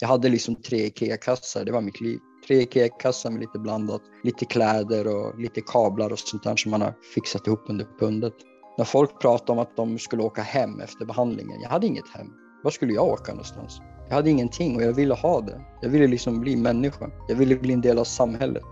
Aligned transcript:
Jag 0.00 0.08
hade 0.08 0.28
liksom 0.28 0.54
tre 0.54 0.86
IKEA-kassar, 0.86 1.64
det 1.64 1.72
var 1.72 1.80
mitt 1.80 2.00
liv. 2.00 2.18
Tre 2.46 2.60
IKEA-kassar 2.62 3.30
med 3.30 3.40
lite 3.40 3.58
blandat, 3.58 4.02
lite 4.24 4.44
kläder 4.44 5.16
och 5.16 5.40
lite 5.40 5.60
kablar 5.60 6.12
och 6.12 6.18
sånt 6.18 6.42
där 6.42 6.56
som 6.56 6.70
man 6.70 6.82
har 6.82 6.94
fixat 7.14 7.46
ihop 7.46 7.64
under 7.68 7.86
pundet. 8.00 8.34
När 8.78 8.84
folk 8.84 9.20
pratade 9.20 9.52
om 9.52 9.58
att 9.58 9.76
de 9.76 9.98
skulle 9.98 10.22
åka 10.22 10.42
hem 10.42 10.80
efter 10.80 11.04
behandlingen, 11.04 11.60
jag 11.60 11.68
hade 11.68 11.86
inget 11.86 12.08
hem. 12.08 12.26
Var 12.64 12.70
skulle 12.70 12.92
jag 12.92 13.04
åka 13.04 13.32
någonstans? 13.32 13.80
Jag 14.08 14.14
hade 14.14 14.30
ingenting 14.30 14.76
och 14.76 14.82
jag 14.82 14.92
ville 14.92 15.14
ha 15.14 15.40
det. 15.40 15.60
Jag 15.82 15.88
ville 15.88 16.06
liksom 16.06 16.40
bli 16.40 16.56
människa. 16.56 17.10
Jag 17.28 17.36
ville 17.36 17.56
bli 17.56 17.72
en 17.72 17.80
del 17.80 17.98
av 17.98 18.04
samhället. 18.04 18.62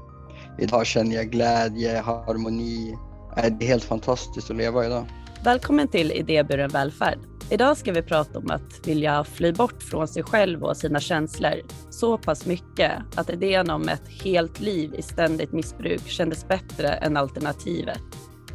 Idag 0.59 0.87
känner 0.87 1.17
jag 1.17 1.31
glädje, 1.31 1.99
harmoni. 2.01 2.97
Det 3.37 3.65
är 3.65 3.69
helt 3.69 3.85
fantastiskt 3.85 4.51
att 4.51 4.57
leva 4.57 4.87
idag. 4.87 5.07
Välkommen 5.45 5.89
till 5.89 6.13
Idéburen 6.13 6.69
välfärd. 6.69 7.19
Idag 7.51 7.77
ska 7.77 7.93
vi 7.93 8.03
prata 8.03 8.39
om 8.39 8.51
att 8.51 8.89
vilja 8.89 9.25
fly 9.25 9.53
bort 9.53 9.83
från 9.83 10.09
sig 10.09 10.23
själv 10.23 10.65
och 10.65 10.77
sina 10.77 11.01
känslor 11.01 11.61
så 11.91 12.19
pass 12.19 12.47
mycket 12.47 12.93
att 13.15 13.31
idén 13.31 13.71
om 13.71 13.89
ett 13.89 14.09
helt 14.25 14.61
liv 14.61 14.95
i 14.95 15.03
ständigt 15.03 15.53
missbruk 15.53 16.09
kändes 16.09 16.49
bättre 16.49 16.89
än 16.89 17.17
alternativet. 17.17 18.01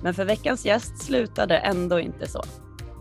Men 0.03 0.13
för 0.13 0.25
veckans 0.25 0.65
gäst 0.65 1.03
slutade 1.03 1.53
det 1.53 1.57
ändå 1.57 1.99
inte 1.99 2.27
så. 2.27 2.43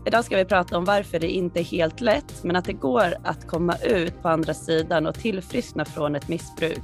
Idag 0.05 0.25
ska 0.25 0.37
vi 0.37 0.45
prata 0.45 0.77
om 0.77 0.85
varför 0.85 1.19
det 1.19 1.29
inte 1.29 1.59
är 1.59 1.63
helt 1.63 2.01
lätt, 2.01 2.43
men 2.43 2.55
att 2.55 2.65
det 2.65 2.73
går 2.73 3.13
att 3.23 3.47
komma 3.47 3.75
ut 3.75 4.21
på 4.21 4.29
andra 4.29 4.53
sidan 4.53 5.07
och 5.07 5.15
tillfriskna 5.15 5.85
från 5.85 6.15
ett 6.15 6.27
missbruk 6.27 6.83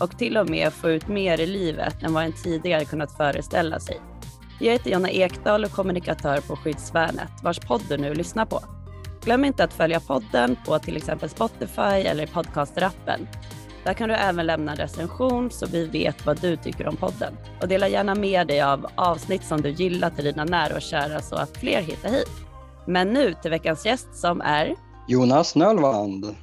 och 0.00 0.18
till 0.18 0.36
och 0.36 0.50
med 0.50 0.72
få 0.72 0.90
ut 0.90 1.08
mer 1.08 1.40
i 1.40 1.46
livet 1.46 2.02
än 2.02 2.14
vad 2.14 2.24
en 2.24 2.32
tidigare 2.32 2.84
kunnat 2.84 3.16
föreställa 3.16 3.80
sig. 3.80 4.00
Jag 4.58 4.72
heter 4.72 4.90
Jonna 4.90 5.10
Ekdahl 5.10 5.64
och 5.64 5.70
kommunikatör 5.70 6.40
på 6.40 6.56
Skyddsvärnet, 6.56 7.30
vars 7.42 7.58
podd 7.58 7.82
du 7.88 7.96
nu 7.96 8.14
lyssnar 8.14 8.44
på. 8.44 8.60
Glöm 9.24 9.44
inte 9.44 9.64
att 9.64 9.72
följa 9.72 10.00
podden 10.00 10.56
på 10.66 10.78
till 10.78 10.96
exempel 10.96 11.28
Spotify 11.28 11.80
eller 11.82 12.24
i 12.24 12.26
podcasterappen. 12.26 13.28
Där 13.84 13.94
kan 13.94 14.08
du 14.08 14.14
även 14.14 14.46
lämna 14.46 14.72
en 14.72 14.78
recension 14.78 15.50
så 15.50 15.66
vi 15.66 15.86
vet 15.86 16.26
vad 16.26 16.40
du 16.40 16.56
tycker 16.56 16.88
om 16.88 16.96
podden. 16.96 17.34
Och 17.60 17.68
dela 17.68 17.88
gärna 17.88 18.14
med 18.14 18.46
dig 18.46 18.62
av 18.62 18.86
avsnitt 18.94 19.44
som 19.44 19.60
du 19.60 19.70
gillar 19.70 20.10
till 20.10 20.24
dina 20.24 20.44
nära 20.44 20.76
och 20.76 20.82
kära 20.82 21.22
så 21.22 21.36
att 21.36 21.56
fler 21.56 21.80
hittar 21.80 22.10
hit. 22.10 22.30
Men 22.86 23.12
nu 23.12 23.34
till 23.42 23.50
veckans 23.50 23.86
gäst 23.86 24.14
som 24.14 24.40
är 24.40 24.74
Jonas 25.08 25.54
Nölvand. 25.54 26.36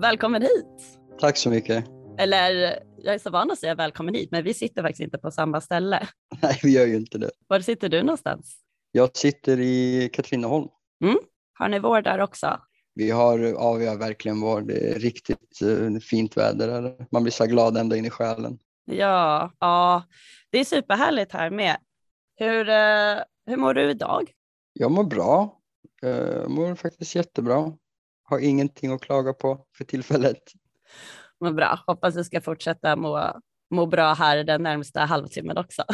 Välkommen 0.00 0.42
hit! 0.42 1.00
Tack 1.20 1.36
så 1.36 1.50
mycket. 1.50 1.84
Eller 2.18 2.78
jag 2.96 3.14
är 3.14 3.18
så 3.18 3.30
van 3.30 3.50
att 3.50 3.58
säga 3.58 3.74
välkommen 3.74 4.14
hit, 4.14 4.30
men 4.30 4.44
vi 4.44 4.54
sitter 4.54 4.82
faktiskt 4.82 5.00
inte 5.00 5.18
på 5.18 5.30
samma 5.30 5.60
ställe. 5.60 6.08
Nej, 6.42 6.60
vi 6.62 6.70
gör 6.70 6.86
ju 6.86 6.96
inte 6.96 7.18
det. 7.18 7.30
Var 7.46 7.60
sitter 7.60 7.88
du 7.88 8.02
någonstans? 8.02 8.56
Jag 8.92 9.16
sitter 9.16 9.60
i 9.60 10.10
Katrineholm. 10.12 10.68
Mm. 11.04 11.18
Har 11.52 11.68
ni 11.68 11.78
vår 11.78 12.02
där 12.02 12.20
också? 12.20 12.60
Vi 12.94 13.10
har, 13.10 13.38
ja, 13.38 13.72
vi 13.72 13.86
har 13.86 13.96
verkligen 13.96 14.40
vår. 14.40 14.60
Det 14.60 14.90
är 14.90 14.98
riktigt 14.98 15.62
uh, 15.62 15.98
fint 15.98 16.36
väder. 16.36 16.94
Man 17.10 17.22
blir 17.22 17.32
så 17.32 17.46
glad 17.46 17.76
ända 17.76 17.96
in 17.96 18.04
i 18.04 18.10
själen. 18.10 18.58
Ja, 18.84 19.52
ja, 19.58 20.02
det 20.50 20.58
är 20.58 20.64
superhärligt 20.64 21.32
här 21.32 21.50
med. 21.50 21.76
Hur, 22.36 22.68
uh, 22.68 23.22
hur 23.46 23.56
mår 23.56 23.74
du 23.74 23.90
idag? 23.90 24.30
Jag 24.72 24.90
mår 24.90 25.04
bra. 25.04 25.58
Jag 26.00 26.50
mår 26.50 26.74
faktiskt 26.74 27.14
jättebra. 27.14 27.72
Har 28.30 28.38
ingenting 28.38 28.92
att 28.92 29.00
klaga 29.00 29.32
på 29.32 29.66
för 29.76 29.84
tillfället. 29.84 30.42
Vad 31.38 31.54
bra. 31.54 31.78
Hoppas 31.86 32.14
du 32.14 32.24
ska 32.24 32.40
fortsätta 32.40 32.96
må, 32.96 33.40
må 33.70 33.86
bra 33.86 34.14
här 34.14 34.44
den 34.44 34.62
närmsta 34.62 35.00
halvtimmen 35.00 35.58
också. 35.58 35.84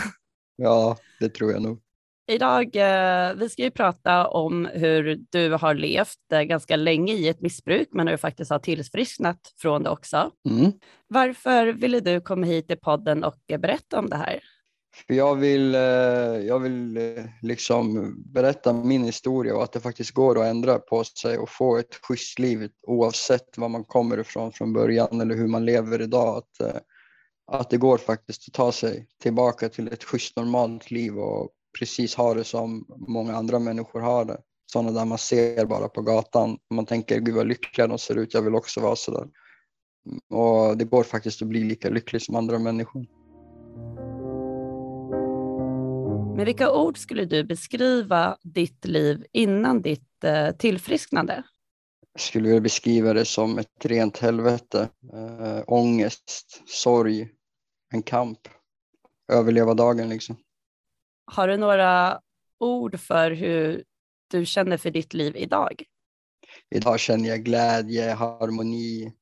Ja, 0.57 0.97
det 1.21 1.29
tror 1.29 1.53
jag 1.53 1.63
nog. 1.63 1.81
Idag, 2.27 2.77
eh, 2.77 3.35
vi 3.35 3.49
ska 3.49 3.63
ju 3.63 3.71
prata 3.71 4.29
om 4.29 4.69
hur 4.73 5.21
du 5.31 5.51
har 5.51 5.75
levt 5.75 6.33
eh, 6.33 6.43
ganska 6.43 6.77
länge 6.77 7.13
i 7.13 7.29
ett 7.29 7.41
missbruk, 7.41 7.89
men 7.93 8.07
du 8.07 8.19
faktiskt 8.19 8.51
har 8.51 8.59
tillfrisknat 8.59 9.39
från 9.57 9.83
det 9.83 9.91
också. 9.91 10.31
Mm. 10.51 10.73
Varför 11.09 11.67
ville 11.67 12.01
du 12.01 12.21
komma 12.21 12.47
hit 12.47 12.69
till 12.69 12.79
podden 12.79 13.25
och 13.25 13.41
berätta 13.59 13.99
om 13.99 14.09
det 14.09 14.17
här? 14.17 14.41
För 15.07 15.15
jag 15.15 15.37
vill, 15.37 15.75
eh, 15.75 15.81
jag 16.47 16.59
vill 16.59 16.97
eh, 16.97 17.25
liksom 17.43 18.15
berätta 18.33 18.73
min 18.73 19.05
historia 19.05 19.57
och 19.57 19.63
att 19.63 19.73
det 19.73 19.81
faktiskt 19.81 20.11
går 20.11 20.41
att 20.41 20.47
ändra 20.47 20.79
på 20.79 21.05
sig 21.05 21.39
och 21.39 21.51
få 21.51 21.77
ett 21.79 21.95
schysst 22.03 22.39
liv 22.39 22.71
oavsett 22.87 23.59
var 23.59 23.69
man 23.69 23.85
kommer 23.85 24.19
ifrån 24.19 24.53
från 24.53 24.73
början 24.73 25.21
eller 25.21 25.35
hur 25.35 25.47
man 25.49 25.65
lever 25.65 26.03
idag. 26.03 26.37
Att, 26.37 26.61
eh, 26.61 26.81
att 27.53 27.71
det 27.71 27.77
går 27.77 27.99
faktiskt 27.99 28.49
att 28.49 28.55
ta 28.55 28.73
sig 28.73 29.07
tillbaka 29.23 29.69
till 29.69 29.93
ett 29.93 30.05
schysst 30.05 30.37
normalt 30.37 30.91
liv 30.91 31.19
och 31.19 31.51
precis 31.79 32.15
ha 32.15 32.35
det 32.35 32.45
som 32.45 32.87
många 33.09 33.37
andra 33.37 33.59
människor 33.59 34.01
har 34.01 34.25
det. 34.25 34.39
Sådana 34.73 34.91
där 34.91 35.05
man 35.05 35.19
ser 35.19 35.67
bara 35.67 35.89
på 35.89 36.03
gatan. 36.03 36.59
Man 36.75 36.87
tänker 36.87 37.21
gud 37.21 37.35
vad 37.35 37.47
lyckliga 37.47 37.87
de 37.87 37.99
ser 37.99 38.19
ut, 38.19 38.35
jag 38.35 38.43
vill 38.43 38.55
också 38.55 38.81
vara 38.81 38.97
sådär. 38.97 39.29
Och 40.31 40.77
det 40.77 40.85
går 40.85 41.03
faktiskt 41.03 41.43
att 41.43 41.49
bli 41.49 41.65
lika 41.65 41.91
lycklig 41.91 42.23
som 42.23 42.37
andra 42.37 42.59
människor. 42.59 43.07
Med 46.37 46.47
vilka 46.47 46.73
ord 46.73 46.99
skulle 46.99 47.25
du 47.25 47.45
beskriva 47.45 48.39
ditt 48.43 48.85
liv 48.85 49.27
innan 49.33 49.83
ditt 49.83 50.25
eh, 50.25 50.51
tillfrisknande? 50.51 51.43
Jag 52.13 52.21
skulle 52.21 52.49
vilja 52.49 52.61
beskriva 52.61 53.13
det 53.13 53.25
som 53.25 53.59
ett 53.59 53.85
rent 53.85 54.19
helvete. 54.19 54.89
Äh, 55.13 55.63
ångest, 55.67 56.63
sorg, 56.67 57.29
en 57.93 58.03
kamp. 58.03 58.39
Överleva 59.33 59.75
dagen 59.75 60.09
liksom. 60.09 60.37
Har 61.25 61.49
du 61.49 61.57
några 61.57 62.21
ord 62.59 63.01
för 63.01 63.31
hur 63.31 63.85
du 64.31 64.47
känner 64.47 64.77
för 64.77 64.91
ditt 64.91 65.15
liv 65.15 65.37
idag? 65.37 65.83
Idag 66.71 67.01
känner 67.01 67.29
jag 67.29 67.45
glädje, 67.45 68.13
harmoni. 68.13 69.13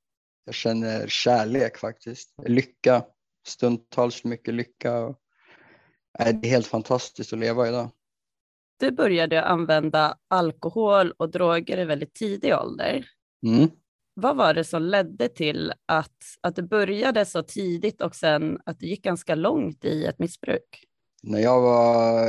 Jag 0.45 0.55
känner 0.55 1.09
kärlek 1.09 1.77
faktiskt. 1.77 2.35
Lycka. 2.47 3.05
Stundtals 3.47 4.25
mycket 4.25 4.55
lycka. 4.55 5.15
Det 6.19 6.47
är 6.47 6.51
helt 6.51 6.67
fantastiskt 6.67 7.33
att 7.33 7.39
leva 7.39 7.69
idag. 7.69 7.91
Du 8.81 8.91
började 8.91 9.43
använda 9.43 10.17
alkohol 10.29 11.13
och 11.17 11.31
droger 11.31 11.79
i 11.79 11.85
väldigt 11.85 12.15
tidig 12.15 12.55
ålder. 12.55 13.07
Mm. 13.47 13.71
Vad 14.15 14.37
var 14.37 14.55
det 14.55 14.65
som 14.65 14.83
ledde 14.83 15.29
till 15.29 15.73
att, 15.87 16.17
att 16.41 16.57
du 16.57 16.63
började 16.63 17.25
så 17.25 17.43
tidigt 17.43 18.03
och 18.03 18.15
sen 18.15 18.59
att 18.67 18.81
det 18.81 18.87
gick 18.87 19.05
ganska 19.05 19.35
långt 19.35 19.85
i 19.85 20.05
ett 20.05 20.19
missbruk? 20.19 20.85
När 21.23 21.41
jag 21.41 21.61
var, 21.61 22.25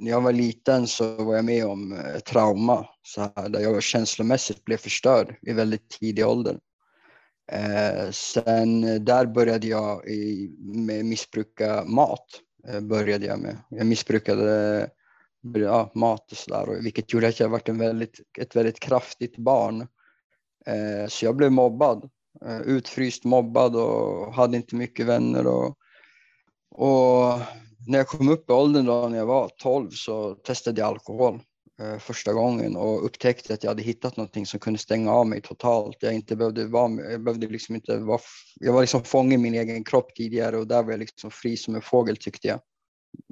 när 0.00 0.10
jag 0.10 0.20
var 0.20 0.32
liten 0.32 0.86
så 0.86 1.24
var 1.24 1.34
jag 1.34 1.44
med 1.44 1.66
om 1.66 1.98
trauma 2.26 2.86
så 3.02 3.20
här, 3.20 3.48
där 3.48 3.60
jag 3.60 3.82
känslomässigt 3.82 4.64
blev 4.64 4.76
förstörd 4.76 5.36
i 5.42 5.52
väldigt 5.52 5.90
tidig 5.90 6.26
ålder. 6.26 6.58
Eh, 7.52 8.10
sen 8.10 9.04
där 9.04 9.26
började 9.26 9.66
jag 9.66 10.08
i, 10.08 10.50
med 10.58 11.04
missbruka 11.04 11.84
mat 11.84 12.26
Eh, 12.68 12.80
började 12.80 13.26
jag 13.26 13.38
med. 13.38 13.56
Jag 13.68 13.86
missbrukade 13.86 14.90
ja, 15.54 15.90
mat 15.94 16.32
och 16.32 16.38
sådär, 16.38 16.82
vilket 16.82 17.12
gjorde 17.12 17.28
att 17.28 17.40
jag 17.40 17.48
var 17.48 17.60
en 17.64 17.78
väldigt, 17.78 18.20
ett 18.38 18.56
väldigt 18.56 18.80
kraftigt 18.80 19.36
barn. 19.36 19.80
Eh, 20.66 21.08
så 21.08 21.24
jag 21.24 21.36
blev 21.36 21.52
mobbad, 21.52 22.10
eh, 22.44 22.60
utfryst, 22.60 23.24
mobbad 23.24 23.76
och 23.76 24.34
hade 24.34 24.56
inte 24.56 24.76
mycket 24.76 25.06
vänner. 25.06 25.46
Och, 25.46 25.78
och 26.70 27.38
när 27.86 27.98
jag 27.98 28.08
kom 28.08 28.28
upp 28.28 28.50
i 28.50 28.52
åldern 28.52 28.86
då, 28.86 29.08
när 29.08 29.18
jag 29.18 29.26
var 29.26 29.50
12 29.62 29.90
så 29.90 30.34
testade 30.34 30.80
jag 30.80 30.88
alkohol 30.88 31.40
första 31.98 32.32
gången 32.32 32.76
och 32.76 33.04
upptäckte 33.04 33.54
att 33.54 33.62
jag 33.62 33.70
hade 33.70 33.82
hittat 33.82 34.16
någonting 34.16 34.46
som 34.46 34.60
kunde 34.60 34.78
stänga 34.78 35.12
av 35.12 35.26
mig 35.26 35.40
totalt. 35.40 35.96
Jag 36.00 36.14
inte 36.14 36.36
behövde 36.36 36.66
vara, 36.66 37.10
jag 37.10 37.24
behövde 37.24 37.46
liksom 37.46 37.74
inte 37.74 37.98
vara, 37.98 38.20
jag 38.60 38.72
var 38.72 38.80
liksom 38.80 39.02
fången 39.02 39.32
i 39.32 39.42
min 39.42 39.54
egen 39.54 39.84
kropp 39.84 40.14
tidigare 40.14 40.56
och 40.56 40.66
där 40.66 40.82
var 40.82 40.90
jag 40.90 41.00
liksom 41.00 41.30
fri 41.30 41.56
som 41.56 41.74
en 41.74 41.82
fågel 41.82 42.16
tyckte 42.16 42.48
jag. 42.48 42.60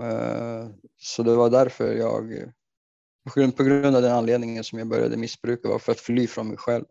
Eh, 0.02 0.68
så 0.96 1.22
det 1.22 1.36
var 1.36 1.50
därför 1.50 1.94
jag, 1.94 2.52
på 3.56 3.62
grund 3.62 3.96
av 3.96 4.02
den 4.02 4.12
anledningen 4.12 4.64
som 4.64 4.78
jag 4.78 4.88
började 4.88 5.16
missbruka 5.16 5.68
var 5.68 5.78
för 5.78 5.92
att 5.92 6.00
fly 6.00 6.26
från 6.26 6.48
mig 6.48 6.56
själv. 6.56 6.84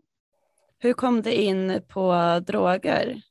Hur 0.80 0.94
kom 0.94 1.21
det 1.21 1.42
in 1.42 1.81
på 1.88 2.39
droger? 2.48 3.21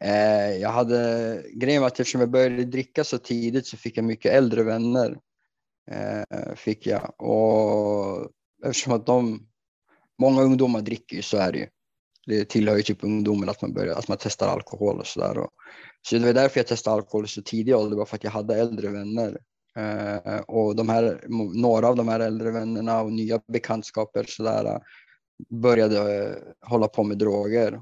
Eh, 0.00 0.56
jag 0.56 0.68
hade, 0.68 1.42
grejen 1.54 1.80
var 1.80 1.86
att 1.86 2.00
eftersom 2.00 2.20
jag 2.20 2.30
började 2.30 2.64
dricka 2.64 3.04
så 3.04 3.18
tidigt 3.18 3.66
så 3.66 3.76
fick 3.76 3.96
jag 3.96 4.04
mycket 4.04 4.32
äldre 4.32 4.62
vänner. 4.62 5.18
Eh, 5.90 6.54
fick 6.54 6.86
jag. 6.86 7.20
Och 7.20 8.30
eftersom 8.64 8.92
att 8.92 9.06
de, 9.06 9.46
många 10.18 10.42
ungdomar 10.42 10.80
dricker 10.80 11.16
ju, 11.16 11.22
så 11.22 11.36
är 11.36 11.52
det 11.52 11.58
ju. 11.58 11.66
Det 12.26 12.44
tillhör 12.44 12.76
ju 12.76 12.82
typ 12.82 13.04
ungdomen 13.04 13.48
att 13.48 13.62
man, 13.62 13.72
börjar, 13.72 13.94
att 13.94 14.08
man 14.08 14.18
testar 14.20 14.48
alkohol 14.48 14.98
och 14.98 15.06
sådär. 15.06 15.46
Så 16.08 16.18
det 16.18 16.26
var 16.26 16.32
därför 16.32 16.60
jag 16.60 16.66
testade 16.66 16.96
alkohol 16.96 17.28
så 17.28 17.42
tidig 17.42 17.76
ålder, 17.76 17.96
bara 17.96 18.06
för 18.06 18.16
att 18.16 18.24
jag 18.24 18.30
hade 18.30 18.54
äldre 18.54 18.88
vänner. 18.88 19.38
Eh, 19.76 20.40
och 20.40 20.76
de 20.76 20.88
här, 20.88 21.20
några 21.54 21.88
av 21.88 21.96
de 21.96 22.08
här 22.08 22.20
äldre 22.20 22.50
vännerna 22.50 23.02
och 23.02 23.12
nya 23.12 23.40
bekantskaper 23.48 24.24
sådär, 24.28 24.64
eh, 24.64 24.78
började 25.48 26.24
eh, 26.24 26.36
hålla 26.68 26.88
på 26.88 27.04
med 27.04 27.18
droger. 27.18 27.80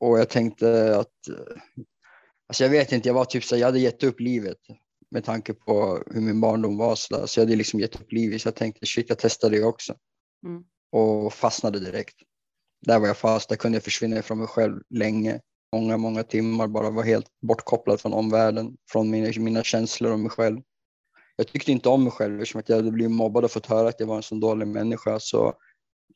Och 0.00 0.18
jag 0.18 0.28
tänkte 0.28 0.96
att, 0.98 1.14
alltså 2.48 2.64
jag 2.64 2.70
vet 2.70 2.92
inte, 2.92 3.08
jag 3.08 3.14
var 3.14 3.24
typ 3.24 3.44
så 3.44 3.56
jag 3.56 3.66
hade 3.66 3.78
gett 3.80 4.02
upp 4.02 4.20
livet 4.20 4.58
med 5.10 5.24
tanke 5.24 5.54
på 5.54 6.02
hur 6.10 6.20
min 6.20 6.40
barndom 6.40 6.76
var. 6.76 6.94
Så, 6.94 7.16
där. 7.16 7.26
så 7.26 7.40
jag 7.40 7.44
hade 7.44 7.56
liksom 7.56 7.80
gett 7.80 8.00
upp 8.00 8.12
livet. 8.12 8.42
Så 8.42 8.48
jag 8.48 8.54
tänkte 8.54 8.86
shit, 8.86 9.08
jag 9.08 9.18
testar 9.18 9.50
det 9.50 9.64
också. 9.64 9.94
Mm. 10.46 10.62
Och 10.92 11.34
fastnade 11.34 11.80
direkt. 11.80 12.16
Där 12.86 12.98
var 12.98 13.06
jag 13.06 13.16
fast. 13.16 13.48
Där 13.48 13.56
kunde 13.56 13.76
jag 13.76 13.84
försvinna 13.84 14.18
ifrån 14.18 14.38
mig 14.38 14.46
själv 14.46 14.80
länge. 14.90 15.40
Många, 15.72 15.96
många 15.96 16.22
timmar. 16.22 16.68
Bara 16.68 16.90
var 16.90 17.02
helt 17.02 17.26
bortkopplad 17.42 18.00
från 18.00 18.12
omvärlden. 18.12 18.76
Från 18.90 19.10
mina, 19.10 19.32
mina 19.36 19.62
känslor 19.62 20.12
och 20.12 20.20
mig 20.20 20.30
själv. 20.30 20.60
Jag 21.36 21.48
tyckte 21.48 21.72
inte 21.72 21.88
om 21.88 22.04
mig 22.04 22.12
själv 22.12 22.40
eftersom 22.40 22.62
jag 22.66 22.76
hade 22.76 22.90
blivit 22.90 23.16
mobbad 23.16 23.44
och 23.44 23.50
fått 23.50 23.66
höra 23.66 23.88
att 23.88 24.00
jag 24.00 24.06
var 24.06 24.16
en 24.16 24.22
så 24.22 24.34
dålig 24.34 24.68
människa. 24.68 25.20
Så, 25.20 25.54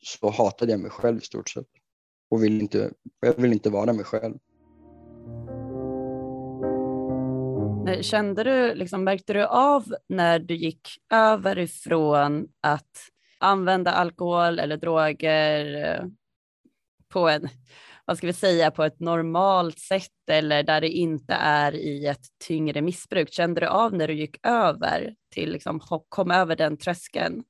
så 0.01 0.29
hatade 0.29 0.71
jag 0.71 0.81
mig 0.81 0.91
själv 0.91 1.17
i 1.17 1.21
stort 1.21 1.49
sett. 1.49 1.67
Och 2.29 2.43
vill 2.43 2.61
inte, 2.61 2.91
jag 3.19 3.33
vill 3.33 3.53
inte 3.53 3.69
vara 3.69 3.93
mig 3.93 4.05
själv. 4.05 4.37
Eh, 7.87 8.01
kände 8.01 8.43
du, 8.43 8.75
liksom, 8.75 9.03
märkte 9.03 9.33
du 9.33 9.45
av 9.45 9.95
när 10.09 10.39
du 10.39 10.55
gick 10.55 10.87
över 11.13 11.57
ifrån 11.57 12.47
att 12.61 12.91
använda 13.39 13.91
alkohol 13.91 14.59
eller 14.59 14.77
droger 14.77 15.85
eh, 15.85 16.05
på 17.09 17.29
en, 17.29 17.49
vad 18.05 18.17
ska 18.17 18.27
vi 18.27 18.33
säga, 18.33 18.71
på 18.71 18.83
ett 18.83 18.99
normalt 18.99 19.79
sätt 19.79 20.29
eller 20.31 20.63
där 20.63 20.81
det 20.81 20.89
inte 20.89 21.33
är 21.33 21.75
i 21.75 22.05
ett 22.05 22.25
tyngre 22.47 22.81
missbruk? 22.81 23.33
Kände 23.33 23.61
du 23.61 23.67
av 23.67 23.93
när 23.93 24.07
du 24.07 24.13
gick 24.13 24.47
över 24.47 25.15
till, 25.33 25.51
liksom, 25.51 25.79
kom 26.09 26.31
över 26.31 26.55
den 26.55 26.77
tröskeln? 26.77 27.43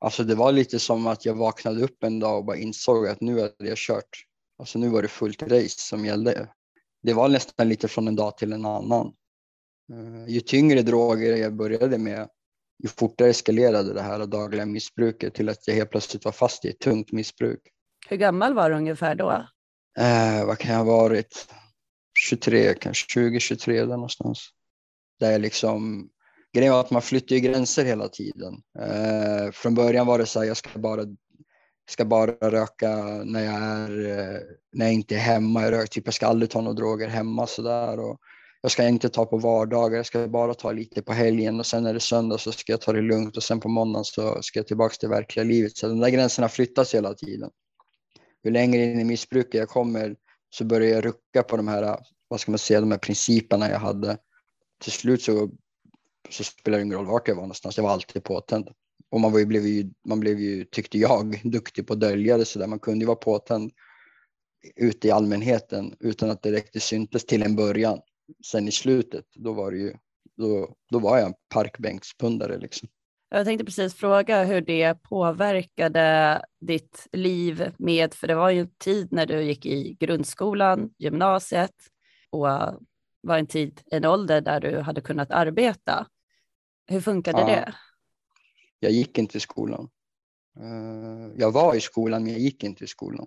Alltså 0.00 0.24
det 0.24 0.34
var 0.34 0.52
lite 0.52 0.78
som 0.78 1.06
att 1.06 1.24
jag 1.24 1.34
vaknade 1.34 1.82
upp 1.82 2.04
en 2.04 2.20
dag 2.20 2.38
och 2.38 2.44
bara 2.44 2.56
insåg 2.56 3.06
att 3.06 3.20
nu 3.20 3.40
hade 3.40 3.68
jag 3.68 3.78
kört. 3.78 4.24
Alltså 4.58 4.78
nu 4.78 4.88
var 4.88 5.02
det 5.02 5.08
fullt 5.08 5.42
race 5.42 5.80
som 5.80 6.04
gällde. 6.04 6.48
Det 7.02 7.12
var 7.12 7.28
nästan 7.28 7.68
lite 7.68 7.88
från 7.88 8.08
en 8.08 8.16
dag 8.16 8.36
till 8.36 8.52
en 8.52 8.66
annan. 8.66 9.12
Eh, 9.90 10.28
ju 10.28 10.40
tyngre 10.40 10.82
droger 10.82 11.36
jag 11.36 11.54
började 11.54 11.98
med, 11.98 12.28
ju 12.82 12.88
fortare 12.88 13.28
eskalerade 13.28 13.94
det 13.94 14.02
här 14.02 14.26
dagliga 14.26 14.66
missbruket 14.66 15.34
till 15.34 15.48
att 15.48 15.68
jag 15.68 15.74
helt 15.74 15.90
plötsligt 15.90 16.24
var 16.24 16.32
fast 16.32 16.64
i 16.64 16.68
ett 16.68 16.78
tungt 16.78 17.12
missbruk. 17.12 17.60
Hur 18.08 18.16
gammal 18.16 18.54
var 18.54 18.70
du 18.70 18.76
ungefär 18.76 19.14
då? 19.14 19.30
Eh, 19.98 20.46
vad 20.46 20.58
kan 20.58 20.70
jag 20.70 20.78
ha 20.78 20.84
varit? 20.84 21.48
23, 22.18 22.74
kanske 22.74 23.20
20-23 23.20 23.72
där 23.72 23.86
någonstans. 23.86 24.48
Där 25.20 25.30
jag 25.32 25.40
liksom, 25.40 26.08
grejen 26.52 26.72
var 26.72 26.80
att 26.80 26.90
man 26.90 27.02
flyttar 27.02 27.36
ju 27.36 27.40
gränser 27.40 27.84
hela 27.84 28.08
tiden. 28.08 28.62
Eh, 28.78 29.50
från 29.52 29.74
början 29.74 30.06
var 30.06 30.18
det 30.18 30.26
så 30.26 30.40
här, 30.40 30.46
jag 30.46 30.56
ska 30.56 30.78
bara, 30.78 31.02
ska 31.90 32.04
bara 32.04 32.32
röka 32.32 32.96
när 33.24 33.44
jag, 33.44 33.62
är, 33.62 34.18
eh, 34.18 34.40
när 34.72 34.86
jag 34.86 34.94
inte 34.94 35.14
är 35.14 35.18
hemma. 35.18 35.62
Jag, 35.62 35.72
rök, 35.72 35.90
typ, 35.90 36.06
jag 36.06 36.14
ska 36.14 36.26
aldrig 36.26 36.50
ta 36.50 36.60
några 36.60 36.74
droger 36.74 37.08
hemma 37.08 37.46
sådär. 37.46 37.98
Och, 37.98 38.20
jag 38.62 38.72
ska 38.72 38.88
inte 38.88 39.08
ta 39.08 39.26
på 39.26 39.36
vardagar, 39.36 39.96
jag 39.96 40.06
ska 40.06 40.28
bara 40.28 40.54
ta 40.54 40.72
lite 40.72 41.02
på 41.02 41.12
helgen 41.12 41.60
och 41.60 41.66
sen 41.66 41.86
är 41.86 41.94
det 41.94 42.00
söndag 42.00 42.38
så 42.38 42.52
ska 42.52 42.72
jag 42.72 42.80
ta 42.80 42.92
det 42.92 43.00
lugnt 43.00 43.36
och 43.36 43.42
sen 43.42 43.60
på 43.60 43.68
måndagen 43.68 44.04
så 44.04 44.42
ska 44.42 44.58
jag 44.58 44.66
tillbaka 44.66 44.94
till 44.94 45.08
verkliga 45.08 45.44
livet. 45.44 45.76
Så 45.76 45.88
de 45.88 46.00
där 46.00 46.08
gränserna 46.08 46.48
flyttas 46.48 46.94
hela 46.94 47.14
tiden. 47.14 47.50
Ju 48.44 48.50
längre 48.50 48.84
in 48.84 49.00
i 49.00 49.04
missbruket 49.04 49.54
jag 49.54 49.68
kommer 49.68 50.16
så 50.50 50.64
börjar 50.64 50.90
jag 50.94 51.04
rucka 51.04 51.42
på 51.42 51.56
de 51.56 51.68
här, 51.68 51.98
vad 52.28 52.40
ska 52.40 52.52
man 52.52 52.58
säga, 52.58 52.80
de 52.80 52.90
här 52.90 52.98
principerna 52.98 53.70
jag 53.70 53.78
hade. 53.78 54.18
Till 54.82 54.92
slut 54.92 55.22
så, 55.22 55.50
så 56.30 56.44
spelar 56.44 56.78
det 56.78 56.84
ingen 56.84 56.98
roll 56.98 57.06
vart 57.06 57.28
jag 57.28 57.34
var 57.34 57.42
någonstans, 57.42 57.76
jag 57.76 57.84
var 57.84 57.90
alltid 57.90 58.24
påtänd. 58.24 58.68
Och 59.10 59.20
man, 59.20 59.32
var 59.32 59.38
ju, 59.38 59.46
blev 59.46 59.66
ju, 59.66 59.90
man 60.08 60.20
blev 60.20 60.40
ju, 60.40 60.64
tyckte 60.64 60.98
jag, 60.98 61.40
duktig 61.44 61.86
på 61.86 61.92
att 61.92 62.00
dölja 62.00 62.36
det 62.36 62.44
sådär. 62.44 62.66
Man 62.66 62.78
kunde 62.78 63.02
ju 63.02 63.06
vara 63.06 63.16
påtänd 63.16 63.72
ute 64.76 65.08
i 65.08 65.10
allmänheten 65.10 65.96
utan 66.00 66.30
att 66.30 66.42
det 66.42 66.50
direkt 66.50 66.82
syntes 66.82 67.26
till 67.26 67.42
en 67.42 67.56
början 67.56 68.00
sen 68.46 68.68
i 68.68 68.72
slutet, 68.72 69.24
då 69.34 69.52
var, 69.52 69.70
det 69.70 69.78
ju, 69.78 69.94
då, 70.36 70.74
då 70.90 70.98
var 70.98 71.18
jag 71.18 71.26
en 71.26 71.34
parkbänkspundare. 71.48 72.58
Liksom. 72.58 72.88
Jag 73.28 73.46
tänkte 73.46 73.64
precis 73.64 73.94
fråga 73.94 74.44
hur 74.44 74.60
det 74.60 75.02
påverkade 75.02 76.42
ditt 76.60 77.08
liv 77.12 77.72
med, 77.78 78.14
för 78.14 78.26
det 78.26 78.34
var 78.34 78.50
ju 78.50 78.60
en 78.60 78.74
tid 78.78 79.12
när 79.12 79.26
du 79.26 79.42
gick 79.42 79.66
i 79.66 79.96
grundskolan, 80.00 80.90
gymnasiet 80.98 81.74
och 82.30 82.46
var 83.20 83.38
en 83.38 83.46
tid, 83.46 83.80
en 83.90 84.04
ålder 84.04 84.40
där 84.40 84.60
du 84.60 84.80
hade 84.80 85.00
kunnat 85.00 85.30
arbeta. 85.30 86.06
Hur 86.86 87.00
funkade 87.00 87.40
ja, 87.40 87.46
det? 87.46 87.74
Jag 88.78 88.92
gick 88.92 89.18
inte 89.18 89.36
i 89.36 89.40
skolan. 89.40 89.88
Eh, 90.60 91.32
jag 91.36 91.52
var 91.52 91.74
i 91.74 91.80
skolan, 91.80 92.22
men 92.22 92.32
jag 92.32 92.40
gick 92.40 92.64
inte 92.64 92.84
i 92.84 92.86
skolan 92.86 93.26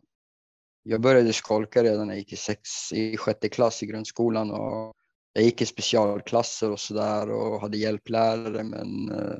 jag 0.83 1.01
började 1.01 1.33
skolka 1.33 1.83
redan 1.83 2.07
när 2.07 2.13
jag 2.13 2.19
gick 2.19 2.33
i, 2.33 2.35
sex, 2.35 2.93
i 2.93 3.17
sjätte 3.17 3.49
klass 3.49 3.83
i 3.83 3.85
grundskolan 3.85 4.51
och 4.51 4.93
jag 5.33 5.43
gick 5.43 5.61
i 5.61 5.65
specialklasser 5.65 6.71
och 6.71 6.79
sådär 6.79 7.31
och 7.31 7.61
hade 7.61 7.77
hjälplärare 7.77 8.63
men 8.63 9.11
eh, 9.11 9.37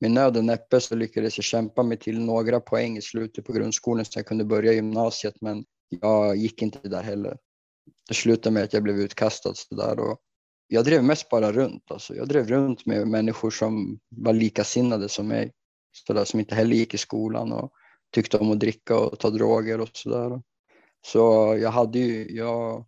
med 0.00 0.10
nöd 0.10 0.36
och 0.36 0.44
näppe 0.44 0.80
så 0.80 0.94
lyckades 0.94 1.38
jag 1.38 1.44
kämpa 1.44 1.82
mig 1.82 1.98
till 1.98 2.20
några 2.20 2.60
poäng 2.60 2.96
i 2.96 3.02
slutet 3.02 3.44
på 3.44 3.52
grundskolan 3.52 4.04
så 4.04 4.18
jag 4.18 4.26
kunde 4.26 4.44
börja 4.44 4.72
gymnasiet 4.72 5.34
men 5.40 5.64
jag 5.88 6.36
gick 6.36 6.62
inte 6.62 6.88
där 6.88 7.02
heller. 7.02 7.38
Det 8.08 8.14
slutade 8.14 8.54
med 8.54 8.62
att 8.62 8.72
jag 8.72 8.82
blev 8.82 9.00
utkastad 9.00 9.54
sådär 9.54 9.98
och 9.98 10.20
jag 10.68 10.84
drev 10.84 11.04
mest 11.04 11.28
bara 11.28 11.52
runt. 11.52 11.90
Alltså. 11.90 12.14
Jag 12.14 12.28
drev 12.28 12.48
runt 12.48 12.86
med 12.86 13.08
människor 13.08 13.50
som 13.50 13.98
var 14.08 14.32
likasinnade 14.32 15.08
som 15.08 15.28
mig. 15.28 15.52
Så 15.92 16.12
där, 16.12 16.24
som 16.24 16.40
inte 16.40 16.54
heller 16.54 16.76
gick 16.76 16.94
i 16.94 16.98
skolan 16.98 17.52
och 17.52 17.72
tyckte 18.12 18.38
om 18.38 18.50
att 18.50 18.60
dricka 18.60 18.98
och 18.98 19.18
ta 19.18 19.30
droger 19.30 19.80
och 19.80 19.90
sådär. 19.92 20.42
Så 21.00 21.56
jag 21.60 21.70
hade 21.70 21.98
ju, 21.98 22.36
jag, 22.36 22.86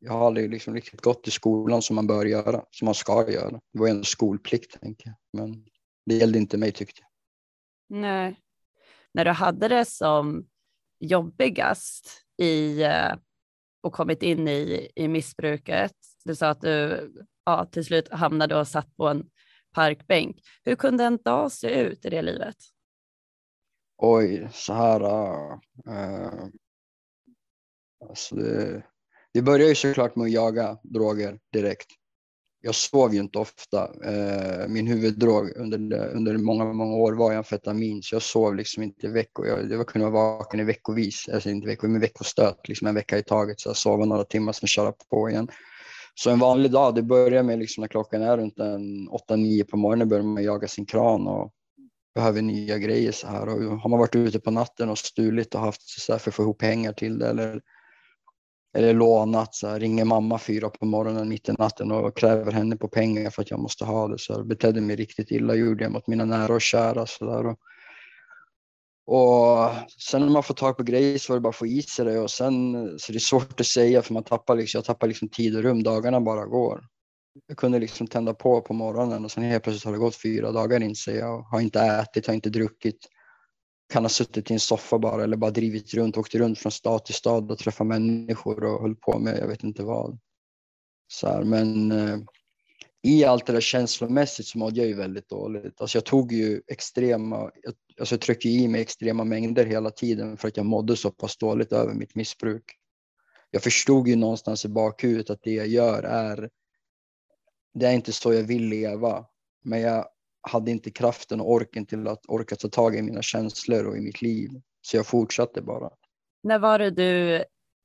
jag 0.00 0.12
har 0.12 0.26
aldrig 0.26 0.50
liksom 0.50 0.74
riktigt 0.74 1.00
gått 1.00 1.28
i 1.28 1.30
skolan 1.30 1.82
som 1.82 1.96
man 1.96 2.06
bör 2.06 2.24
göra, 2.24 2.64
som 2.70 2.86
man 2.86 2.94
ska 2.94 3.30
göra. 3.30 3.50
Det 3.50 3.78
var 3.78 3.86
ju 3.86 3.90
en 3.90 4.04
skolplikt, 4.04 4.80
tänker 4.80 5.06
jag. 5.06 5.16
Men 5.32 5.64
det 6.06 6.14
gällde 6.14 6.38
inte 6.38 6.58
mig 6.58 6.72
tyckte 6.72 7.00
jag. 7.00 7.10
Nej. 8.00 8.40
När 9.14 9.24
du 9.24 9.30
hade 9.30 9.68
det 9.68 9.84
som 9.84 10.46
jobbigast 11.00 12.24
i 12.36 12.82
eh, 12.82 13.14
och 13.82 13.92
kommit 13.92 14.22
in 14.22 14.48
i, 14.48 14.88
i 14.94 15.08
missbruket, 15.08 15.96
du 16.24 16.36
sa 16.36 16.48
att 16.48 16.60
du 16.60 17.10
ja, 17.44 17.64
till 17.64 17.84
slut 17.84 18.08
hamnade 18.12 18.56
och 18.56 18.68
satt 18.68 18.96
på 18.96 19.08
en 19.08 19.30
parkbänk. 19.72 20.36
Hur 20.64 20.74
kunde 20.74 21.04
en 21.04 21.16
dag 21.16 21.52
se 21.52 21.68
ut 21.80 22.04
i 22.04 22.10
det 22.10 22.22
livet? 22.22 22.56
Oj, 23.98 24.48
så 24.52 24.72
här. 24.72 25.00
Äh, 25.86 26.46
Alltså 28.08 28.34
det, 28.34 28.82
det 29.34 29.42
började 29.42 29.68
ju 29.68 29.74
såklart 29.74 30.16
med 30.16 30.24
att 30.24 30.32
jaga 30.32 30.78
droger 30.82 31.38
direkt. 31.52 31.86
Jag 32.64 32.74
sov 32.74 33.14
ju 33.14 33.20
inte 33.20 33.38
ofta. 33.38 33.90
Eh, 34.04 34.68
min 34.68 34.86
huvuddrog 34.86 35.56
under, 35.56 36.08
under 36.08 36.36
många, 36.36 36.64
många 36.64 36.94
år 36.94 37.12
var 37.12 37.34
amfetamin, 37.34 38.02
så 38.02 38.14
jag 38.14 38.22
sov 38.22 38.54
liksom 38.54 38.82
inte 38.82 39.06
i 39.06 39.10
veckor. 39.10 39.46
Jag, 39.46 39.72
jag 39.72 39.86
kunde 39.86 40.10
vara 40.10 40.38
vaken 40.38 40.60
i 40.60 40.64
veckovis, 40.64 41.28
alltså 41.32 41.50
inte 41.50 41.66
veckor, 41.66 41.88
men 41.88 42.00
veckostöt, 42.00 42.68
liksom 42.68 42.86
en 42.86 42.94
vecka 42.94 43.18
i 43.18 43.22
taget. 43.22 43.60
Så 43.60 43.68
jag 43.68 43.76
sov 43.76 44.06
några 44.06 44.24
timmar, 44.24 44.52
sen 44.52 44.66
köra 44.66 44.92
på 45.10 45.30
igen. 45.30 45.48
Så 46.14 46.30
en 46.30 46.38
vanlig 46.38 46.72
dag, 46.72 46.94
det 46.94 47.02
börjar 47.02 47.42
med 47.42 47.58
liksom 47.58 47.80
när 47.80 47.88
klockan 47.88 48.22
är 48.22 48.36
runt 48.36 48.58
8-9 48.58 49.64
på 49.64 49.76
morgonen 49.76 50.08
börjar 50.08 50.24
man 50.24 50.44
jaga 50.44 50.68
sin 50.68 50.86
kran 50.86 51.26
och 51.26 51.52
behöver 52.14 52.42
nya 52.42 52.78
grejer 52.78 53.12
så 53.12 53.26
här. 53.26 53.48
Och 53.48 53.80
har 53.80 53.90
man 53.90 53.98
varit 53.98 54.16
ute 54.16 54.40
på 54.40 54.50
natten 54.50 54.88
och 54.88 54.98
stulit 54.98 55.54
och 55.54 55.60
haft 55.60 56.00
så 56.00 56.12
här 56.12 56.18
för 56.18 56.30
att 56.30 56.34
få 56.34 56.42
ihop 56.42 56.58
pengar 56.58 56.92
till 56.92 57.18
det 57.18 57.28
eller 57.28 57.60
eller 58.74 58.94
lånat. 58.94 59.54
Så 59.54 59.68
här, 59.68 59.80
ringer 59.80 60.04
mamma 60.04 60.38
fyra 60.38 60.70
på 60.70 60.86
morgonen 60.86 61.28
mitt 61.28 61.48
i 61.48 61.52
natten 61.52 61.92
och 61.92 62.16
kräver 62.16 62.52
henne 62.52 62.76
på 62.76 62.88
pengar 62.88 63.30
för 63.30 63.42
att 63.42 63.50
jag 63.50 63.60
måste 63.60 63.84
ha 63.84 64.08
det. 64.08 64.18
Så 64.18 64.32
jag 64.32 64.46
betedde 64.46 64.80
mig 64.80 64.96
riktigt 64.96 65.30
illa, 65.30 65.54
gjorde 65.54 65.84
jag 65.84 65.92
mot 65.92 66.06
mina 66.06 66.24
nära 66.24 66.54
och 66.54 66.60
kära. 66.60 67.06
Så 67.06 67.24
där. 67.24 67.46
Och, 67.46 67.58
och 69.06 69.70
sen 69.98 70.20
när 70.20 70.28
man 70.28 70.42
får 70.42 70.54
tag 70.54 70.76
på 70.76 70.82
grejer 70.82 71.18
så 71.18 71.32
var 71.32 71.36
det 71.36 71.40
bara 71.40 71.48
att 71.48 71.56
få 71.56 71.66
i 71.66 71.82
sig 71.82 72.04
det 72.04 72.18
och 72.18 72.30
sen 72.30 72.74
så 72.98 73.12
det 73.12 73.18
är 73.18 73.20
svårt 73.20 73.60
att 73.60 73.66
säga 73.66 74.02
för 74.02 74.14
man 74.14 74.24
tappar 74.24 74.56
liksom, 74.56 74.78
jag 74.78 74.84
tappar 74.84 75.06
liksom 75.06 75.28
tid 75.28 75.56
och 75.56 75.62
rum, 75.62 75.82
dagarna 75.82 76.20
bara 76.20 76.46
går. 76.46 76.84
Jag 77.46 77.56
kunde 77.56 77.78
liksom 77.78 78.06
tända 78.06 78.34
på 78.34 78.60
på 78.60 78.74
morgonen 78.74 79.24
och 79.24 79.30
sen 79.30 79.44
helt 79.44 79.64
plötsligt 79.64 79.84
har 79.84 79.92
det 79.92 79.98
gått 79.98 80.22
fyra 80.22 80.52
dagar 80.52 80.82
inser 80.82 81.18
jag 81.18 81.42
har 81.42 81.60
inte 81.60 81.80
ätit, 81.80 82.26
har 82.26 82.34
inte 82.34 82.50
druckit 82.50 83.08
kan 83.92 84.04
ha 84.04 84.08
suttit 84.08 84.50
i 84.50 84.54
en 84.54 84.60
soffa 84.60 84.98
bara 84.98 85.24
eller 85.24 85.36
bara 85.36 85.50
drivit 85.50 85.94
runt, 85.94 86.16
åkt 86.16 86.34
runt 86.34 86.58
från 86.58 86.72
stad 86.72 87.04
till 87.04 87.14
stad 87.14 87.50
och 87.50 87.58
träffat 87.58 87.86
människor 87.86 88.64
och 88.64 88.82
höll 88.82 88.96
på 88.96 89.18
med 89.18 89.38
jag 89.38 89.48
vet 89.48 89.62
inte 89.62 89.82
vad. 89.82 90.18
Så 91.08 91.28
här, 91.28 91.42
men 91.42 91.92
eh, 91.92 92.18
i 93.02 93.24
allt 93.24 93.46
det 93.46 93.52
där 93.52 93.60
känslomässigt 93.60 94.46
så 94.46 94.58
mådde 94.58 94.80
jag 94.80 94.86
ju 94.86 94.94
väldigt 94.94 95.28
dåligt. 95.28 95.80
Alltså 95.80 95.98
jag 95.98 96.04
tog 96.04 96.32
ju 96.32 96.62
extrema, 96.66 97.50
alltså 98.00 98.14
jag 98.14 98.20
tryckte 98.20 98.48
i 98.48 98.68
mig 98.68 98.80
extrema 98.80 99.24
mängder 99.24 99.66
hela 99.66 99.90
tiden 99.90 100.36
för 100.36 100.48
att 100.48 100.56
jag 100.56 100.66
mådde 100.66 100.96
så 100.96 101.10
pass 101.10 101.36
dåligt 101.36 101.72
över 101.72 101.94
mitt 101.94 102.14
missbruk. 102.14 102.64
Jag 103.50 103.62
förstod 103.62 104.08
ju 104.08 104.16
någonstans 104.16 104.64
i 104.64 104.68
bakhuvudet 104.68 105.30
att 105.30 105.42
det 105.42 105.52
jag 105.52 105.66
gör 105.66 106.02
är, 106.02 106.50
det 107.74 107.86
är 107.86 107.92
inte 107.92 108.12
så 108.12 108.32
jag 108.32 108.42
vill 108.42 108.64
leva. 108.64 109.26
Men 109.64 109.80
jag 109.80 110.06
hade 110.42 110.70
inte 110.70 110.90
kraften 110.90 111.40
och 111.40 111.52
orken 111.52 111.86
till 111.86 112.08
att 112.08 112.26
orka 112.28 112.56
ta 112.56 112.68
tag 112.68 112.96
i 112.96 113.02
mina 113.02 113.22
känslor 113.22 113.86
och 113.86 113.96
i 113.96 114.00
mitt 114.00 114.22
liv. 114.22 114.50
Så 114.82 114.96
jag 114.96 115.06
fortsatte 115.06 115.62
bara. 115.62 115.90
När 116.42 116.58
var 116.58 116.78
det 116.78 116.90
du, 116.90 117.44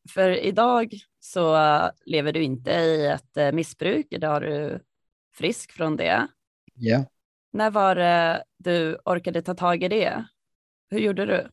för 0.09 0.29
idag 0.45 0.93
så 1.19 1.57
lever 2.05 2.33
du 2.33 2.43
inte 2.43 2.71
i 2.71 3.05
ett 3.05 3.37
eh, 3.37 3.51
missbruk, 3.51 4.07
idag 4.09 4.29
har 4.29 4.41
du 4.41 4.79
frisk 5.35 5.71
från 5.71 5.95
det. 5.95 6.27
Ja. 6.73 7.05
När 7.51 7.71
var 7.71 7.95
det 7.95 8.43
du 8.57 8.97
orkade 9.05 9.41
ta 9.41 9.53
tag 9.53 9.83
i 9.83 9.87
det? 9.87 10.27
Hur 10.89 10.99
gjorde 10.99 11.25
du? 11.25 11.49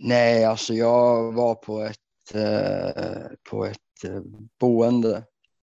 Nej, 0.00 0.44
alltså 0.44 0.74
jag 0.74 1.32
var 1.32 1.54
på 1.54 1.80
ett, 1.80 2.34
eh, 2.34 3.30
på 3.50 3.64
ett 3.64 4.04
eh, 4.04 4.20
boende. 4.60 5.24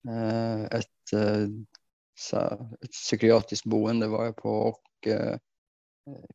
Eh, 0.08 0.64
ett, 0.64 1.12
eh, 1.12 1.48
så 2.18 2.36
här, 2.36 2.68
ett 2.82 2.90
psykiatriskt 2.90 3.66
boende 3.66 4.08
var 4.08 4.24
jag 4.24 4.36
på 4.36 4.50
och 4.50 5.06
eh, 5.06 5.36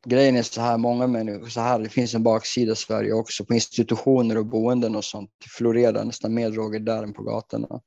grejen 0.06 0.36
är 0.36 0.42
så 0.42 0.60
här, 0.60 0.78
många 0.78 1.06
människor, 1.06 1.48
så 1.48 1.60
här, 1.60 1.78
det 1.78 1.88
finns 1.88 2.14
en 2.14 2.22
baksida 2.22 2.72
i 2.72 2.76
Sverige 2.76 3.12
också, 3.12 3.44
på 3.44 3.54
institutioner 3.54 4.38
och 4.38 4.46
boenden 4.46 4.96
och 4.96 5.04
sånt 5.04 5.30
det 5.44 5.50
florerar 5.50 6.04
nästan 6.04 6.34
mer 6.34 6.50
droger 6.50 6.80
där 6.80 7.02
än 7.02 7.12
på 7.12 7.22
gatorna. 7.22 7.80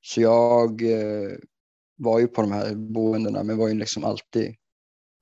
Så 0.00 0.20
jag 0.20 0.82
eh, 0.82 1.36
var 1.96 2.18
ju 2.18 2.26
på 2.26 2.40
de 2.40 2.52
här 2.52 2.74
boendena 2.74 3.42
men 3.42 3.58
var 3.58 3.68
ju 3.68 3.74
liksom 3.74 4.04
alltid, 4.04 4.54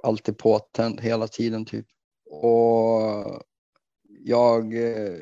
alltid 0.02 0.38
påtänd 0.38 1.00
hela 1.00 1.28
tiden 1.28 1.64
typ. 1.64 1.86
Och 2.30 3.42
jag, 4.20 4.74
eh, 4.74 5.18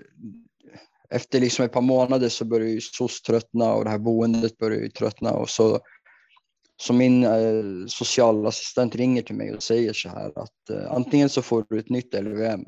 efter 1.11 1.41
liksom 1.41 1.65
ett 1.65 1.73
par 1.73 1.81
månader 1.81 2.29
så 2.29 2.45
började 2.45 2.71
ju 2.71 2.81
SOS 2.81 3.23
tröttna 3.23 3.75
och 3.75 3.85
det 3.85 3.91
här 3.91 3.99
boendet 3.99 4.59
började 4.59 4.83
ju 4.83 4.91
tröttna 4.91 5.33
och 5.33 5.49
så 5.49 5.81
så 6.81 6.93
min 6.93 7.25
eh, 7.25 7.87
socialassistent 7.87 8.95
ringer 8.95 9.23
till 9.23 9.37
mig 9.37 9.55
och 9.55 9.63
säger 9.63 9.93
så 9.93 10.09
här 10.09 10.33
att 10.39 10.71
eh, 10.71 10.93
antingen 10.93 11.29
så 11.29 11.43
får 11.43 11.65
du 11.69 11.79
ett 11.79 11.89
nytt 11.89 12.15
LVM 12.15 12.65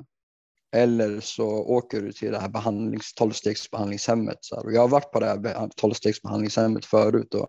eller 0.76 1.20
så 1.20 1.46
åker 1.48 2.00
du 2.00 2.12
till 2.12 2.32
det 2.32 2.38
här 2.38 2.48
behandlings, 2.48 3.14
12-stegsbehandlingshemmet. 3.20 4.38
Och 4.64 4.72
jag 4.72 4.80
har 4.80 4.88
varit 4.88 5.12
på 5.12 5.20
det 5.20 5.26
här 5.26 5.36
12-stegsbehandlingshemmet 5.82 6.84
förut 6.84 7.34
och 7.34 7.48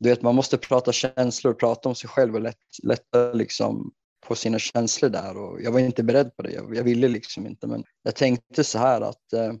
du 0.00 0.08
vet, 0.08 0.22
man 0.22 0.34
måste 0.34 0.58
prata 0.58 0.92
känslor, 0.92 1.54
prata 1.54 1.88
om 1.88 1.94
sig 1.94 2.10
själv 2.10 2.34
och 2.34 2.40
lätt, 2.40 2.56
lätta 2.82 3.32
liksom 3.32 3.92
på 4.26 4.34
sina 4.34 4.58
känslor 4.58 5.10
där 5.10 5.36
och 5.36 5.62
jag 5.62 5.72
var 5.72 5.80
inte 5.80 6.02
beredd 6.02 6.36
på 6.36 6.42
det. 6.42 6.52
Jag, 6.52 6.76
jag 6.76 6.84
ville 6.84 7.08
liksom 7.08 7.46
inte, 7.46 7.66
men 7.66 7.84
jag 8.02 8.14
tänkte 8.14 8.64
så 8.64 8.78
här 8.78 9.00
att 9.00 9.32
eh, 9.32 9.52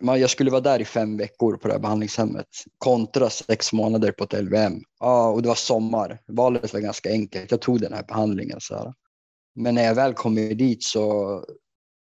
jag 0.00 0.30
skulle 0.30 0.50
vara 0.50 0.60
där 0.60 0.80
i 0.80 0.84
fem 0.84 1.16
veckor 1.16 1.56
på 1.56 1.68
det 1.68 1.74
här 1.74 1.80
behandlingshemmet 1.80 2.46
kontra 2.78 3.30
sex 3.30 3.72
månader 3.72 4.12
på 4.12 4.24
ett 4.24 4.32
LVM. 4.32 4.82
Ja, 5.00 5.28
och 5.28 5.42
det 5.42 5.48
var 5.48 5.54
sommar. 5.54 6.20
Valet 6.26 6.72
var 6.72 6.80
ganska 6.80 7.10
enkelt. 7.10 7.50
Jag 7.50 7.60
tog 7.60 7.80
den 7.80 7.92
här 7.92 8.02
behandlingen. 8.02 8.60
Så 8.60 8.74
här. 8.74 8.94
Men 9.54 9.74
när 9.74 9.84
jag 9.84 9.94
väl 9.94 10.14
kommer 10.14 10.54
dit 10.54 10.84
så, 10.84 11.44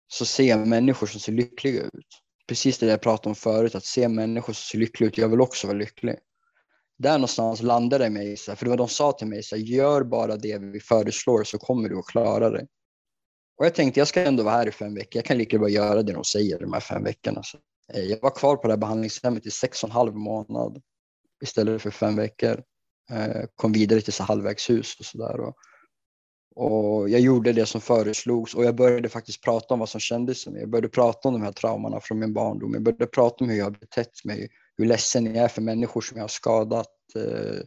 så 0.08 0.24
ser 0.24 0.48
jag 0.48 0.66
människor 0.66 1.06
som 1.06 1.20
ser 1.20 1.32
lyckliga 1.32 1.82
ut. 1.82 2.06
Precis 2.48 2.78
det 2.78 2.86
jag 2.86 3.00
pratade 3.00 3.28
om 3.28 3.34
förut, 3.34 3.74
att 3.74 3.84
se 3.84 4.08
människor 4.08 4.52
som 4.52 4.62
ser 4.62 4.78
lyckliga 4.78 5.08
ut. 5.08 5.18
Jag 5.18 5.28
vill 5.28 5.40
också 5.40 5.66
vara 5.66 5.78
lycklig. 5.78 6.16
Där 6.98 7.12
någonstans 7.12 7.62
landade 7.62 8.04
det 8.04 8.10
mig, 8.10 8.36
för 8.36 8.64
det 8.64 8.70
var 8.70 8.76
de 8.76 8.88
sa 8.88 9.12
till 9.12 9.26
mig, 9.26 9.42
så 9.42 9.56
här, 9.56 9.62
gör 9.62 10.04
bara 10.04 10.36
det 10.36 10.58
vi 10.58 10.80
föreslår 10.80 11.44
så 11.44 11.58
kommer 11.58 11.88
du 11.88 11.98
att 11.98 12.06
klara 12.06 12.50
dig. 12.50 12.66
Och 13.56 13.66
jag 13.66 13.74
tänkte 13.74 14.00
jag 14.00 14.08
ska 14.08 14.22
ändå 14.22 14.42
vara 14.42 14.54
här 14.54 14.68
i 14.68 14.72
fem 14.72 14.94
veckor. 14.94 15.18
Jag 15.18 15.24
kan 15.24 15.38
lika 15.38 15.58
bra 15.58 15.68
göra 15.68 16.02
det 16.02 16.12
de 16.12 16.24
säger 16.24 16.58
de 16.58 16.72
här 16.72 16.80
fem 16.80 17.04
veckorna. 17.04 17.42
Så 17.42 17.58
eh, 17.92 18.02
jag 18.02 18.20
var 18.22 18.30
kvar 18.30 18.56
på 18.56 18.66
det 18.66 18.72
här 18.72 18.78
behandlingshemmet 18.78 19.46
i 19.46 19.50
sex 19.50 19.82
och 19.82 19.88
en 19.88 19.92
halv 19.92 20.14
månad 20.14 20.82
istället 21.42 21.82
för 21.82 21.90
fem 21.90 22.16
veckor. 22.16 22.62
Eh, 23.10 23.44
kom 23.54 23.72
vidare 23.72 24.00
till 24.00 24.12
så 24.12 24.22
halvvägshus 24.22 24.96
och 25.00 25.04
sådär. 25.04 25.40
Och, 25.40 25.56
och 26.56 27.08
jag 27.08 27.20
gjorde 27.20 27.52
det 27.52 27.66
som 27.66 27.80
föreslogs 27.80 28.54
och 28.54 28.64
jag 28.64 28.76
började 28.76 29.08
faktiskt 29.08 29.44
prata 29.44 29.74
om 29.74 29.80
vad 29.80 29.88
som 29.88 30.00
kändes 30.00 30.44
för 30.44 30.50
mig. 30.50 30.60
Jag 30.60 30.70
började 30.70 30.88
prata 30.88 31.28
om 31.28 31.34
de 31.34 31.42
här 31.42 31.52
traumorna 31.52 32.00
från 32.00 32.18
min 32.18 32.32
barndom. 32.32 32.74
Jag 32.74 32.82
började 32.82 33.06
prata 33.06 33.44
om 33.44 33.50
hur 33.50 33.56
jag 33.58 33.64
har 33.64 33.70
betett 33.70 34.24
mig, 34.24 34.48
hur 34.76 34.86
ledsen 34.86 35.26
jag 35.26 35.44
är 35.44 35.48
för 35.48 35.62
människor 35.62 36.00
som 36.00 36.16
jag 36.16 36.24
har 36.24 36.28
skadat 36.28 36.94
eh, 37.16 37.60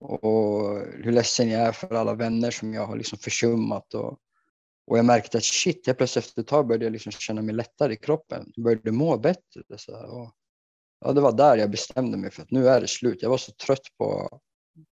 och 0.00 0.78
hur 1.04 1.12
ledsen 1.12 1.50
jag 1.50 1.60
är 1.60 1.72
för 1.72 1.94
alla 1.94 2.14
vänner 2.14 2.50
som 2.50 2.74
jag 2.74 2.86
har 2.86 2.96
liksom 2.96 3.18
försummat. 3.18 3.94
Och, 3.94 4.18
och 4.90 4.98
jag 4.98 5.04
märkte 5.04 5.38
att 5.38 5.44
shit, 5.44 5.86
jag 5.86 5.98
plötsligt 5.98 6.24
efter 6.24 6.42
ett 6.42 6.48
tag 6.48 6.66
började 6.66 6.84
jag 6.84 6.92
liksom 6.92 7.12
känna 7.12 7.42
mig 7.42 7.54
lättare 7.54 7.92
i 7.92 7.96
kroppen. 7.96 8.52
Jag 8.54 8.64
började 8.64 8.92
må 8.92 9.18
bättre. 9.18 9.62
Så 9.76 9.92
och, 9.92 10.32
ja, 11.00 11.12
det 11.12 11.20
var 11.20 11.32
där 11.32 11.56
jag 11.56 11.70
bestämde 11.70 12.16
mig 12.16 12.30
för 12.30 12.42
att 12.42 12.50
nu 12.50 12.68
är 12.68 12.80
det 12.80 12.88
slut. 12.88 13.22
Jag 13.22 13.30
var 13.30 13.36
så 13.36 13.52
trött 13.52 13.96
på, 13.98 14.40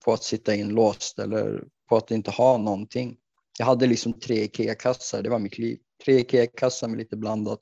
på 0.04 0.12
att 0.12 0.22
sitta 0.22 0.54
inlåst 0.54 1.18
eller 1.18 1.64
på 1.88 1.96
att 1.96 2.10
inte 2.10 2.30
ha 2.30 2.58
någonting. 2.58 3.16
Jag 3.58 3.66
hade 3.66 3.86
liksom 3.86 4.20
tre 4.20 4.44
IKEA-kassar, 4.44 5.22
det 5.22 5.30
var 5.30 5.38
mitt 5.38 5.58
liv. 5.58 5.78
Tre 6.04 6.18
IKEA-kassar 6.18 6.88
med 6.88 6.98
lite 6.98 7.16
blandat. 7.16 7.60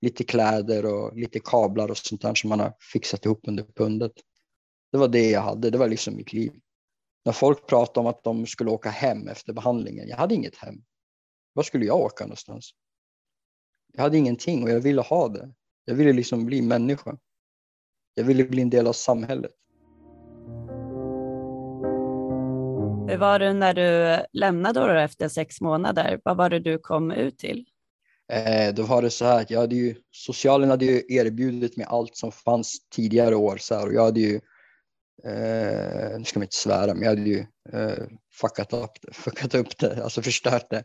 Lite 0.00 0.24
kläder 0.24 0.86
och 0.86 1.16
lite 1.16 1.40
kablar 1.40 1.90
och 1.90 1.98
sånt 1.98 2.22
där 2.22 2.34
som 2.34 2.48
man 2.50 2.60
har 2.60 2.72
fixat 2.92 3.24
ihop 3.24 3.40
under 3.48 3.64
pundet. 3.76 4.12
Det 4.92 4.98
var 4.98 5.08
det 5.08 5.30
jag 5.30 5.40
hade, 5.40 5.70
det 5.70 5.78
var 5.78 5.88
liksom 5.88 6.16
mitt 6.16 6.32
liv. 6.32 6.52
När 7.24 7.32
folk 7.32 7.66
pratade 7.66 8.00
om 8.00 8.06
att 8.06 8.24
de 8.24 8.46
skulle 8.46 8.70
åka 8.70 8.90
hem 8.90 9.28
efter 9.28 9.52
behandlingen, 9.52 10.08
jag 10.08 10.16
hade 10.16 10.34
inget 10.34 10.56
hem. 10.56 10.84
Var 11.54 11.62
skulle 11.62 11.86
jag 11.86 11.96
åka 11.96 12.24
någonstans? 12.24 12.70
Jag 13.92 14.02
hade 14.02 14.18
ingenting 14.18 14.62
och 14.62 14.70
jag 14.70 14.80
ville 14.80 15.00
ha 15.00 15.28
det. 15.28 15.50
Jag 15.84 15.94
ville 15.94 16.12
liksom 16.12 16.46
bli 16.46 16.62
människa. 16.62 17.18
Jag 18.14 18.24
ville 18.24 18.44
bli 18.44 18.62
en 18.62 18.70
del 18.70 18.86
av 18.86 18.92
samhället. 18.92 19.52
Hur 23.08 23.16
var 23.16 23.38
det 23.38 23.52
när 23.52 23.74
du 23.74 24.24
lämnade 24.32 24.80
då 24.80 24.86
efter 24.88 25.28
sex 25.28 25.60
månader? 25.60 26.20
Vad 26.24 26.36
var 26.36 26.50
det 26.50 26.58
du 26.58 26.78
kom 26.78 27.10
ut 27.10 27.38
till? 27.38 27.64
Eh, 28.32 28.74
då 28.74 28.82
var 28.82 29.02
det 29.02 29.10
så 29.10 29.24
här 29.24 29.40
att 29.40 29.50
jag 29.50 29.60
hade 29.60 29.76
ju, 29.76 29.94
socialen 30.10 30.70
hade 30.70 30.84
ju 30.84 31.02
erbjudit 31.08 31.76
mig 31.76 31.86
allt 31.90 32.16
som 32.16 32.32
fanns 32.32 32.88
tidigare 32.88 33.36
år 33.36 33.56
så 33.56 33.74
här, 33.74 33.86
och 33.86 33.94
jag 33.94 34.04
hade 34.04 34.20
ju, 34.20 34.34
eh, 35.24 36.18
nu 36.18 36.24
ska 36.24 36.38
man 36.38 36.44
inte 36.44 36.56
svära, 36.56 36.94
men 36.94 37.02
jag 37.02 37.08
hade 37.08 37.30
ju 37.30 37.46
eh, 37.72 38.04
fuckat, 38.32 38.72
upp 38.72 38.90
fuckat 39.12 39.54
upp 39.54 39.78
det, 39.78 40.04
alltså 40.04 40.22
förstört 40.22 40.70
det. 40.70 40.84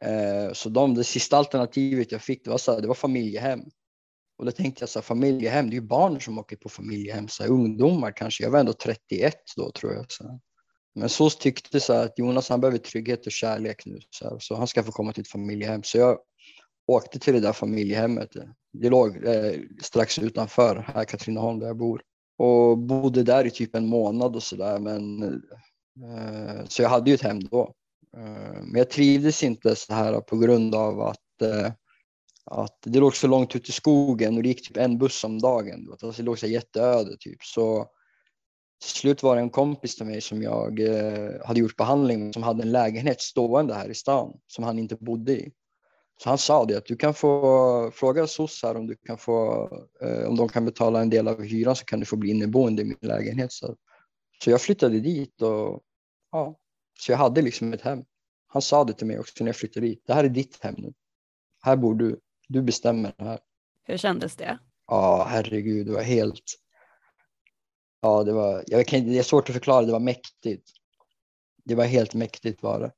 Eh, 0.00 0.52
så 0.52 0.68
de, 0.68 0.94
det 0.94 1.04
sista 1.04 1.36
alternativet 1.36 2.12
jag 2.12 2.22
fick 2.22 2.44
det 2.44 2.50
var, 2.50 2.58
så 2.58 2.72
här, 2.72 2.80
det 2.80 2.88
var 2.88 2.94
familjehem. 2.94 3.60
Och 4.38 4.44
då 4.44 4.50
tänkte 4.50 4.82
jag 4.82 4.88
så 4.88 4.98
här, 4.98 5.04
familjehem, 5.04 5.70
det 5.70 5.76
är 5.76 5.80
ju 5.80 5.86
barn 5.86 6.20
som 6.20 6.38
åker 6.38 6.56
på 6.56 6.68
familjehem, 6.68 7.28
så 7.28 7.42
här, 7.42 7.50
ungdomar 7.50 8.12
kanske. 8.16 8.44
Jag 8.44 8.50
var 8.50 8.58
ändå 8.58 8.72
31 8.72 9.34
då 9.56 9.70
tror 9.70 9.92
jag. 9.92 10.12
Så 10.12 10.40
Men 10.94 11.08
så 11.08 11.30
tyckte 11.30 11.80
så 11.80 11.92
att 11.92 12.18
Jonas 12.18 12.48
han 12.48 12.60
behöver 12.60 12.78
trygghet 12.78 13.26
och 13.26 13.32
kärlek 13.32 13.86
nu, 13.86 13.98
så, 14.10 14.24
här, 14.24 14.38
så 14.40 14.54
han 14.54 14.66
ska 14.66 14.82
få 14.82 14.92
komma 14.92 15.12
till 15.12 15.20
ett 15.20 15.28
familjehem. 15.28 15.82
Så 15.82 15.98
jag 15.98 16.18
åkte 16.86 17.18
till 17.18 17.34
det 17.34 17.40
där 17.40 17.52
familjehemmet. 17.52 18.30
Det 18.72 18.90
låg 18.90 19.24
eh, 19.24 19.52
strax 19.82 20.18
utanför 20.18 20.84
här 20.94 21.04
Katrineholm 21.04 21.58
där 21.58 21.66
jag 21.66 21.76
bor 21.76 22.02
och 22.38 22.78
bodde 22.78 23.22
där 23.22 23.44
i 23.46 23.50
typ 23.50 23.74
en 23.74 23.86
månad 23.86 24.36
och 24.36 24.42
så 24.42 24.56
där. 24.56 24.78
Men 24.78 25.22
eh, 26.04 26.64
så 26.68 26.82
jag 26.82 26.88
hade 26.88 27.10
ju 27.10 27.14
ett 27.14 27.22
hem 27.22 27.40
då. 27.40 27.74
Eh, 28.16 28.62
men 28.62 28.74
jag 28.74 28.90
trivdes 28.90 29.42
inte 29.42 29.76
så 29.76 29.94
här 29.94 30.20
på 30.20 30.36
grund 30.36 30.74
av 30.74 31.00
att, 31.00 31.42
eh, 31.42 31.72
att 32.44 32.78
det 32.84 32.98
låg 32.98 33.16
så 33.16 33.26
långt 33.26 33.56
ut 33.56 33.68
i 33.68 33.72
skogen 33.72 34.36
och 34.36 34.42
det 34.42 34.48
gick 34.48 34.68
typ 34.68 34.76
en 34.76 34.98
buss 34.98 35.24
om 35.24 35.38
dagen. 35.38 35.88
Alltså 35.90 36.10
det 36.10 36.22
låg 36.22 36.38
så 36.38 36.46
jätteöde 36.46 37.16
typ. 37.20 37.42
Så 37.42 37.86
till 38.80 38.90
slut 38.90 39.22
var 39.22 39.36
det 39.36 39.42
en 39.42 39.50
kompis 39.50 39.96
till 39.96 40.06
mig 40.06 40.20
som 40.20 40.42
jag 40.42 40.80
eh, 40.80 41.46
hade 41.46 41.60
gjort 41.60 41.76
behandling 41.76 42.24
med 42.24 42.34
som 42.34 42.42
hade 42.42 42.62
en 42.62 42.72
lägenhet 42.72 43.20
stående 43.20 43.74
här 43.74 43.88
i 43.88 43.94
stan 43.94 44.32
som 44.46 44.64
han 44.64 44.78
inte 44.78 44.96
bodde 44.96 45.32
i. 45.32 45.52
Så 46.22 46.28
han 46.28 46.38
sa 46.38 46.64
det 46.64 46.76
att 46.76 46.86
du 46.86 46.96
kan 46.96 47.14
få 47.14 47.90
fråga 47.94 48.26
SOS 48.26 48.62
här 48.62 48.76
om 48.76 48.86
du 48.86 48.96
kan 48.96 49.18
få 49.18 49.68
om 50.26 50.36
de 50.36 50.48
kan 50.48 50.64
betala 50.64 51.00
en 51.00 51.10
del 51.10 51.28
av 51.28 51.42
hyran 51.42 51.76
så 51.76 51.84
kan 51.84 52.00
du 52.00 52.06
få 52.06 52.16
bli 52.16 52.30
inneboende 52.30 52.82
i 52.82 52.84
min 52.84 52.96
lägenhet. 53.00 53.52
Så, 53.52 53.76
så 54.44 54.50
jag 54.50 54.60
flyttade 54.60 55.00
dit 55.00 55.42
och 55.42 55.82
ja, 56.32 56.56
så 56.98 57.12
jag 57.12 57.18
hade 57.18 57.42
liksom 57.42 57.72
ett 57.72 57.80
hem. 57.80 58.04
Han 58.46 58.62
sa 58.62 58.84
det 58.84 58.92
till 58.92 59.06
mig 59.06 59.18
också 59.18 59.44
när 59.44 59.48
jag 59.48 59.56
flyttade 59.56 59.86
dit. 59.86 60.02
Det 60.06 60.14
här 60.14 60.24
är 60.24 60.28
ditt 60.28 60.64
hem 60.64 60.74
nu. 60.78 60.92
Här 61.62 61.76
bor 61.76 61.94
du. 61.94 62.20
Du 62.48 62.62
bestämmer 62.62 63.14
det 63.18 63.24
här. 63.24 63.38
Hur 63.84 63.96
kändes 63.96 64.36
det? 64.36 64.58
Ja, 64.86 65.26
herregud, 65.30 65.86
det 65.86 65.92
var 65.92 66.02
helt... 66.02 66.42
Ja, 68.00 68.24
det 68.24 68.32
var... 68.32 68.64
Jag 68.66 68.86
kan, 68.86 69.04
det 69.04 69.18
är 69.18 69.22
svårt 69.22 69.48
att 69.48 69.54
förklara, 69.54 69.86
det 69.86 69.92
var 69.92 70.00
mäktigt. 70.00 70.70
Det 71.64 71.74
var 71.74 71.84
helt 71.84 72.14
mäktigt 72.14 72.60
bara. 72.60 72.90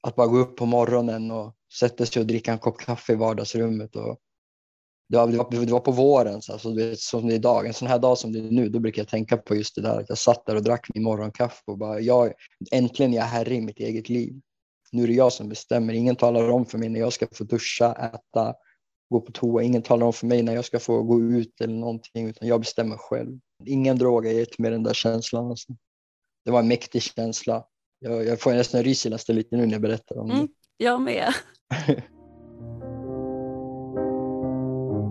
Att 0.00 0.16
bara 0.16 0.26
gå 0.26 0.38
upp 0.38 0.56
på 0.56 0.66
morgonen 0.66 1.30
och 1.30 1.56
sätta 1.78 2.06
sig 2.06 2.20
och 2.20 2.26
dricka 2.26 2.52
en 2.52 2.58
kopp 2.58 2.78
kaffe 2.78 3.12
i 3.12 3.16
vardagsrummet 3.16 3.96
och 3.96 4.20
det 5.08 5.16
var, 5.16 5.26
det 5.26 5.36
var, 5.36 5.66
det 5.66 5.72
var 5.72 5.80
på 5.80 5.90
våren, 5.90 6.42
så 6.42 6.52
alltså, 6.52 6.70
det, 6.70 7.00
som 7.00 7.26
det 7.26 7.34
är 7.34 7.36
idag. 7.36 7.66
En 7.66 7.74
sån 7.74 7.88
här 7.88 7.98
dag 7.98 8.18
som 8.18 8.32
det 8.32 8.38
är 8.38 8.42
nu, 8.42 8.68
då 8.68 8.78
brukar 8.78 9.02
jag 9.02 9.08
tänka 9.08 9.36
på 9.36 9.54
just 9.54 9.74
det 9.74 9.82
där 9.82 10.00
att 10.00 10.08
jag 10.08 10.18
satt 10.18 10.46
där 10.46 10.56
och 10.56 10.62
drack 10.62 10.86
min 10.94 11.02
morgonkaffe 11.02 11.62
och 11.66 11.78
bara, 11.78 12.00
jag, 12.00 12.32
äntligen 12.72 13.12
är 13.12 13.16
jag 13.16 13.24
herre 13.24 13.54
i 13.54 13.60
mitt 13.60 13.80
eget 13.80 14.08
liv. 14.08 14.40
Nu 14.92 15.02
är 15.02 15.06
det 15.06 15.12
jag 15.12 15.32
som 15.32 15.48
bestämmer. 15.48 15.94
Ingen 15.94 16.16
talar 16.16 16.50
om 16.50 16.66
för 16.66 16.78
mig 16.78 16.88
när 16.88 17.00
jag 17.00 17.12
ska 17.12 17.26
få 17.32 17.44
duscha, 17.44 17.92
äta, 17.92 18.54
gå 19.10 19.20
på 19.20 19.32
toa. 19.32 19.62
Ingen 19.62 19.82
talar 19.82 20.06
om 20.06 20.12
för 20.12 20.26
mig 20.26 20.42
när 20.42 20.54
jag 20.54 20.64
ska 20.64 20.78
få 20.78 21.02
gå 21.02 21.20
ut 21.20 21.60
eller 21.60 21.74
någonting, 21.74 22.28
utan 22.28 22.48
jag 22.48 22.60
bestämmer 22.60 22.96
själv. 22.96 23.38
Ingen 23.66 23.98
drog 23.98 24.26
har 24.26 24.32
gett 24.32 24.58
mig 24.58 24.70
den 24.70 24.82
där 24.82 24.94
känslan. 24.94 25.50
Alltså. 25.50 25.72
Det 26.44 26.50
var 26.50 26.60
en 26.60 26.68
mäktig 26.68 27.02
känsla. 27.02 27.64
Jag, 27.98 28.26
jag 28.26 28.40
får 28.40 28.52
nästan 28.52 28.82
rys 28.82 29.06
i 29.06 29.10
lite 29.28 29.56
nu 29.56 29.66
när 29.66 29.72
jag 29.72 29.82
berättar 29.82 30.18
om 30.18 30.28
det. 30.28 30.34
Mm, 30.34 30.48
jag 30.76 31.00
med. 31.00 31.34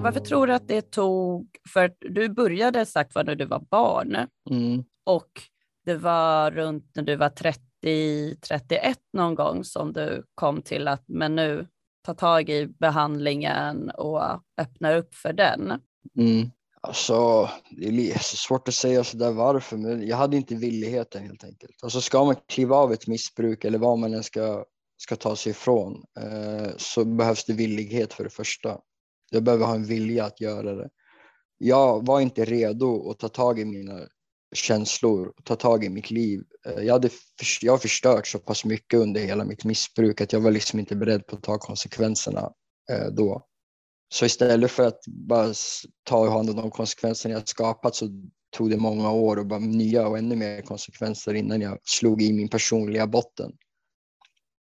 Varför 0.04 0.20
tror 0.20 0.48
du 0.48 0.54
att 0.54 0.68
det 0.68 0.92
tog, 0.92 1.48
för 1.74 1.94
du 2.00 2.30
började 2.30 2.86
sagt 2.86 3.16
var 3.16 3.24
när 3.24 3.36
du 3.36 3.46
var 3.46 3.60
barn 3.60 4.18
mm. 4.50 4.84
och 5.04 5.30
det 5.86 5.96
var 5.96 6.52
runt 6.52 6.92
när 6.96 7.04
du 7.04 7.16
var 7.16 7.30
30-31 7.86 8.96
någon 9.14 9.36
gång 9.36 9.64
som 9.64 9.94
du 9.94 10.24
kom 10.36 10.62
till 10.62 10.88
att 10.88 11.04
men 11.08 11.36
nu 11.36 11.68
ta 12.06 12.14
tag 12.14 12.50
i 12.50 12.68
behandlingen 12.68 13.90
och 13.90 14.22
öppna 14.58 14.94
upp 14.94 15.16
för 15.16 15.34
den? 15.34 15.82
Mm. 16.18 16.52
Alltså, 16.82 17.50
det 17.72 18.12
är 18.12 18.20
svårt 18.20 18.68
att 18.68 18.74
säga 18.74 19.04
sådär 19.04 19.32
varför, 19.32 19.78
men 19.78 20.08
jag 20.08 20.18
hade 20.18 20.38
inte 20.38 20.56
villigheten 20.56 21.24
helt 21.24 21.44
enkelt. 21.44 21.84
Alltså 21.84 22.02
ska 22.02 22.26
man 22.26 22.36
kliva 22.48 22.76
av 22.76 22.94
ett 22.94 23.08
missbruk 23.08 23.66
eller 23.66 23.78
vad 23.78 24.00
man 24.00 24.14
än 24.14 24.24
ska, 24.24 24.66
ska 24.98 25.16
ta 25.16 25.36
sig 25.36 25.50
ifrån 25.50 26.04
eh, 26.20 26.72
så 26.78 27.06
behövs 27.06 27.46
det 27.46 27.54
villighet 27.54 28.14
för 28.14 28.24
det 28.24 28.30
första. 28.30 28.80
Jag 29.34 29.44
behöver 29.44 29.66
ha 29.66 29.76
en 29.76 29.86
vilja 29.86 30.26
att 30.26 30.42
göra 30.42 30.76
det. 30.76 30.90
Jag 31.58 32.06
var 32.06 32.22
inte 32.22 32.46
redo 32.46 33.10
att 33.10 33.20
ta 33.20 33.30
tag 33.30 33.60
i 33.60 33.66
mina 33.66 34.08
känslor, 34.56 35.34
ta 35.44 35.56
tag 35.56 35.84
i 35.84 35.90
mitt 35.90 36.12
liv. 36.12 36.44
Eh, 36.66 36.84
jag, 36.84 36.94
hade 36.94 37.10
för, 37.10 37.18
jag 37.62 37.74
har 37.74 37.78
förstört 37.78 38.28
så 38.28 38.40
pass 38.40 38.66
mycket 38.66 39.00
under 39.00 39.22
hela 39.22 39.46
mitt 39.46 39.64
missbruk 39.64 40.22
att 40.22 40.34
jag 40.34 40.40
var 40.40 40.52
liksom 40.52 40.80
inte 40.80 40.96
beredd 40.96 41.28
på 41.28 41.36
att 41.36 41.44
ta 41.44 41.58
konsekvenserna 41.58 42.52
eh, 42.92 43.08
då. 43.12 43.46
Så 44.14 44.26
istället 44.26 44.72
för 44.72 44.88
att 44.88 45.00
bara 45.08 45.54
ta 46.04 46.30
hand 46.30 46.50
om 46.50 46.56
de 46.56 46.72
konsekvenser 46.72 47.30
jag 47.30 47.48
skapat 47.48 47.96
så 47.96 48.10
tog 48.58 48.70
det 48.70 48.78
många 48.78 49.12
år 49.12 49.40
och 49.40 49.46
bara 49.46 49.60
nya 49.60 50.08
och 50.08 50.18
ännu 50.18 50.36
mer 50.36 50.62
konsekvenser 50.62 51.34
innan 51.34 51.62
jag 51.62 51.80
slog 51.84 52.22
i 52.22 52.34
min 52.34 52.50
personliga 52.50 53.08
botten. 53.08 53.52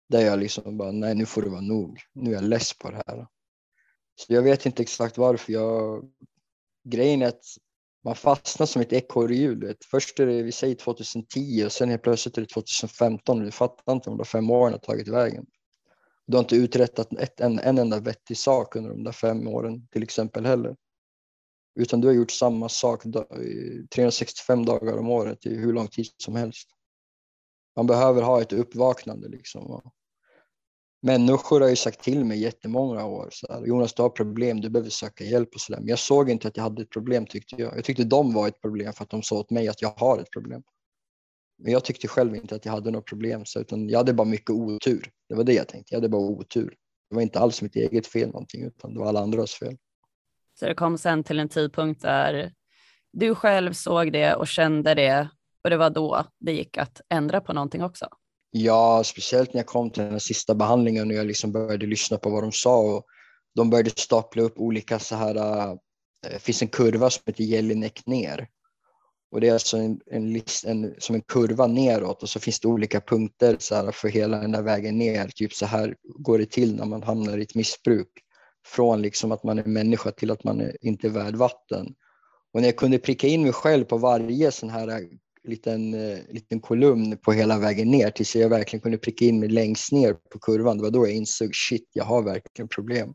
Där 0.09 0.21
jag 0.21 0.39
liksom 0.39 0.77
bara, 0.77 0.93
nej 0.93 1.15
nu 1.15 1.27
får 1.27 1.43
det 1.43 1.49
vara 1.49 1.61
nog. 1.61 1.99
Nu 2.15 2.31
är 2.31 2.35
jag 2.35 2.45
less 2.45 2.79
på 2.79 2.91
det 2.91 3.03
här. 3.07 3.27
Så 4.21 4.35
jag 4.35 4.43
vet 4.43 4.67
inte 4.67 4.83
exakt 4.83 5.19
varför. 5.19 5.53
Jag... 5.53 6.11
Grejen 6.89 7.23
är 7.23 7.27
att 7.27 7.45
man 8.05 8.15
fastnar 8.15 8.67
som 8.67 8.83
ett 8.83 8.93
ekorrhjul. 8.93 9.77
Först 9.91 10.21
är 10.21 10.27
det, 10.27 10.43
vi 10.43 10.53
säger 10.53 10.75
2010 10.75 11.65
och 11.67 11.73
sen 11.73 11.89
helt 11.89 12.03
plötsligt 12.03 12.39
är 12.39 12.43
det 12.43 12.49
2015 12.49 13.39
och 13.39 13.45
du 13.45 13.51
fattar 13.51 13.93
inte 13.93 14.11
om 14.11 14.17
de 14.17 14.25
fem 14.25 14.51
åren 14.51 14.73
har 14.73 14.79
tagit 14.79 15.09
vägen. 15.09 15.47
Du 16.27 16.37
har 16.37 16.43
inte 16.43 16.57
uträttat 16.57 17.13
ett, 17.13 17.41
en, 17.41 17.59
en 17.59 17.79
enda 17.79 18.01
vettig 18.01 18.37
sak 18.39 18.77
under 18.77 18.91
de 18.91 19.05
där 19.05 19.13
fem 19.13 19.49
åren 19.49 19.87
till 19.87 20.03
exempel 20.03 20.47
heller. 20.47 20.77
Utan 21.75 22.01
du 22.01 22.09
har 22.09 22.15
gjort 22.15 22.31
samma 22.31 22.69
sak 22.69 23.03
365 23.95 24.65
dagar 24.65 24.99
om 24.99 25.11
året 25.11 25.47
i 25.47 25.55
hur 25.55 25.73
lång 25.73 25.89
tid 25.89 26.07
som 26.17 26.37
helst. 26.37 26.69
Man 27.77 27.87
behöver 27.87 28.23
ha 28.23 28.43
ett 28.43 28.53
uppvaknande 28.53 29.29
liksom. 29.29 29.91
Människor 31.03 31.61
har 31.61 31.69
ju 31.69 31.77
sagt 31.77 32.01
till 32.01 32.25
mig 32.25 32.43
jättemånga 32.43 33.05
år 33.05 33.29
så 33.33 33.53
här, 33.53 33.67
Jonas 33.67 33.95
du 33.95 34.03
har 34.03 34.09
problem, 34.09 34.61
du 34.61 34.71
behöver 34.71 34.91
söka 34.91 35.25
hjälp 35.25 35.55
och 35.55 35.61
sådär. 35.61 35.81
Men 35.81 35.89
jag 35.89 35.99
såg 35.99 36.31
inte 36.31 36.49
att 36.49 36.57
jag 36.57 36.65
hade 36.65 36.83
ett 36.83 36.91
problem 36.91 37.27
tyckte 37.27 37.57
jag. 37.59 37.77
Jag 37.77 37.85
tyckte 37.85 38.05
de 38.05 38.35
var 38.35 38.49
ett 38.49 38.61
problem 38.61 38.93
för 38.93 39.05
att 39.05 39.11
de 39.11 39.23
sa 39.23 39.37
åt 39.37 39.51
mig 39.51 39.69
att 39.69 39.83
jag 39.83 39.95
har 39.97 40.19
ett 40.19 40.31
problem. 40.31 40.63
Men 41.59 41.73
jag 41.73 41.85
tyckte 41.85 42.09
själv 42.09 42.37
inte 42.37 42.55
att 42.55 42.65
jag 42.65 42.73
hade 42.73 42.91
något 42.91 43.07
problem, 43.07 43.45
så, 43.45 43.61
utan 43.61 43.89
jag 43.89 43.99
hade 43.99 44.13
bara 44.13 44.29
mycket 44.29 44.51
otur. 44.51 45.11
Det 45.29 45.35
var 45.35 45.45
det 45.45 45.53
jag 45.53 45.69
tänkte, 45.69 45.95
jag 45.95 46.01
hade 46.01 46.09
bara 46.09 46.23
otur. 46.23 46.75
Det 47.09 47.15
var 47.15 47.23
inte 47.23 47.39
alls 47.39 47.63
mitt 47.63 47.77
eget 47.77 48.07
fel 48.07 48.29
någonting, 48.29 48.65
utan 48.65 48.95
det 48.95 49.01
var 49.01 49.07
alla 49.07 49.21
andras 49.21 49.55
fel. 49.55 49.77
Så 50.59 50.67
det 50.67 50.75
kom 50.75 50.99
sen 50.99 51.25
till 51.25 51.41
en 51.41 51.49
tidpunkt 51.49 52.03
där 52.03 52.53
du 53.13 53.35
själv 53.35 53.73
såg 53.73 54.13
det 54.13 54.35
och 54.35 54.47
kände 54.47 54.95
det 54.95 55.29
och 55.65 55.71
det 55.71 55.77
var 55.77 55.91
då 55.91 56.25
det 56.39 56.53
gick 56.53 56.79
att 56.79 57.01
ändra 57.09 57.41
på 57.41 57.53
någonting 57.53 57.83
också? 57.83 58.09
Ja, 58.51 59.03
speciellt 59.05 59.55
när 59.55 59.59
jag 59.59 59.67
kom 59.67 59.91
till 59.91 60.03
den 60.03 60.21
sista 60.21 60.55
behandlingen 60.55 61.11
och 61.11 61.17
jag 61.17 61.27
liksom 61.27 61.53
började 61.53 61.87
lyssna 61.87 62.17
på 62.19 62.31
vad 62.31 62.43
de 62.43 62.53
sa 62.53 62.81
och 62.81 63.05
de 63.55 63.71
började 63.71 63.91
stapla 63.91 64.43
upp 64.43 64.59
olika 64.59 64.99
så 64.99 65.17
här, 65.17 65.37
eh, 65.37 65.75
det 66.23 66.39
finns 66.39 66.63
en 66.63 66.69
kurva 66.69 67.11
som 67.11 67.23
heter 67.27 67.45
Jelinek 67.45 68.07
ner 68.07 68.49
och 69.33 69.41
det 69.41 69.49
är 69.49 69.53
alltså 69.53 69.77
en, 69.77 70.01
en, 70.07 70.33
list, 70.33 70.65
en, 70.65 70.95
som 70.99 71.15
en 71.15 71.23
kurva 71.23 71.67
neråt 71.67 72.23
och 72.23 72.29
så 72.29 72.41
finns 72.41 72.61
det 72.61 72.69
olika 72.69 73.01
punkter 73.01 73.57
så 73.59 73.75
här, 73.75 73.91
för 73.93 74.09
hela 74.09 74.39
den 74.39 74.53
där 74.53 74.63
vägen 74.63 74.99
ner. 74.99 75.29
Typ 75.29 75.53
så 75.53 75.67
här 75.67 75.97
går 76.03 76.39
det 76.39 76.51
till 76.51 76.77
när 76.77 76.85
man 76.85 77.03
hamnar 77.03 77.39
i 77.39 77.43
ett 77.43 77.55
missbruk. 77.55 78.09
Från 78.67 79.03
liksom 79.03 79.33
att 79.33 79.45
man 79.45 79.59
är 79.59 79.65
människa 79.65 80.11
till 80.11 80.31
att 80.31 80.45
man 80.45 80.61
är 80.61 80.77
inte 80.81 81.07
är 81.07 81.11
värd 81.11 81.35
vatten. 81.35 81.95
Och 82.53 82.61
när 82.61 82.69
jag 82.69 82.77
kunde 82.77 82.99
pricka 82.99 83.27
in 83.27 83.43
mig 83.43 83.53
själv 83.53 83.85
på 83.85 83.99
varje 83.99 84.51
sån 84.51 84.71
här 84.71 85.09
liten, 85.43 85.95
äh, 85.95 86.19
liten 86.29 86.61
kolumn 86.61 87.19
på 87.19 87.33
hela 87.33 87.59
vägen 87.59 87.91
ner 87.91 88.11
tills 88.11 88.37
jag 88.37 88.49
verkligen 88.49 88.81
kunde 88.81 88.99
pricka 88.99 89.25
in 89.25 89.41
mig 89.41 89.49
längst 89.49 89.93
ner 89.93 90.15
på 90.15 90.39
kurvan. 90.39 90.77
Det 90.77 90.83
var 90.83 90.91
då 90.91 91.07
jag 91.07 91.17
insåg 91.17 91.55
shit, 91.55 91.89
jag 91.93 92.05
har 92.05 92.23
verkligen 92.23 92.69
problem. 92.69 93.15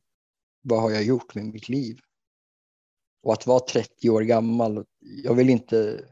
Vad 0.62 0.82
har 0.82 0.92
jag 0.92 1.04
gjort 1.04 1.36
med 1.36 1.46
mitt 1.46 1.70
liv? 1.70 2.00
Och 3.24 3.34
att 3.34 3.48
vara 3.48 3.60
30 3.60 4.10
år 4.10 4.22
gammal, 4.22 4.86
jag 5.00 5.36
vill 5.36 5.50
inte, 5.50 6.06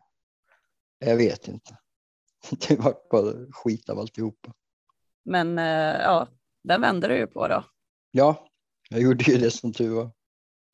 jag 1.00 1.18
vet 1.18 1.48
inte. 1.48 1.78
Det 2.68 2.80
var 2.80 2.96
bara 3.12 3.52
skit 3.52 3.90
av 3.90 4.00
alltihopa. 4.00 4.54
Men 5.26 5.60
eh, 5.60 6.02
ja, 6.02 6.28
den 6.64 6.82
vände 6.82 7.08
du 7.08 7.18
ju 7.18 7.28
på 7.28 7.48
då. 7.48 7.66
Ja, 8.12 8.48
jag 8.90 9.02
gjorde 9.02 9.24
ju 9.24 9.38
det 9.38 9.52
som 9.52 9.74
tur 9.74 9.90
var. 9.90 10.12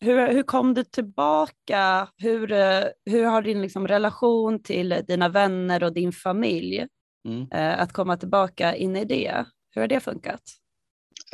Hur, 0.01 0.33
hur 0.33 0.43
kom 0.43 0.73
du 0.73 0.83
tillbaka? 0.83 2.07
Hur, 2.17 2.51
eh, 2.51 2.83
hur 3.05 3.25
har 3.25 3.41
din 3.41 3.61
liksom 3.61 3.87
relation 3.87 4.63
till 4.63 5.03
dina 5.07 5.29
vänner 5.29 5.83
och 5.83 5.93
din 5.93 6.11
familj 6.11 6.87
mm. 7.27 7.47
Eh, 7.51 7.79
att 7.79 7.93
komma 7.93 8.17
tillbaka 8.17 8.75
in 8.75 8.95
i 8.95 9.05
det? 9.05 9.45
Hur 9.71 9.81
har 9.81 9.87
det 9.87 9.99
funkat? 9.99 10.41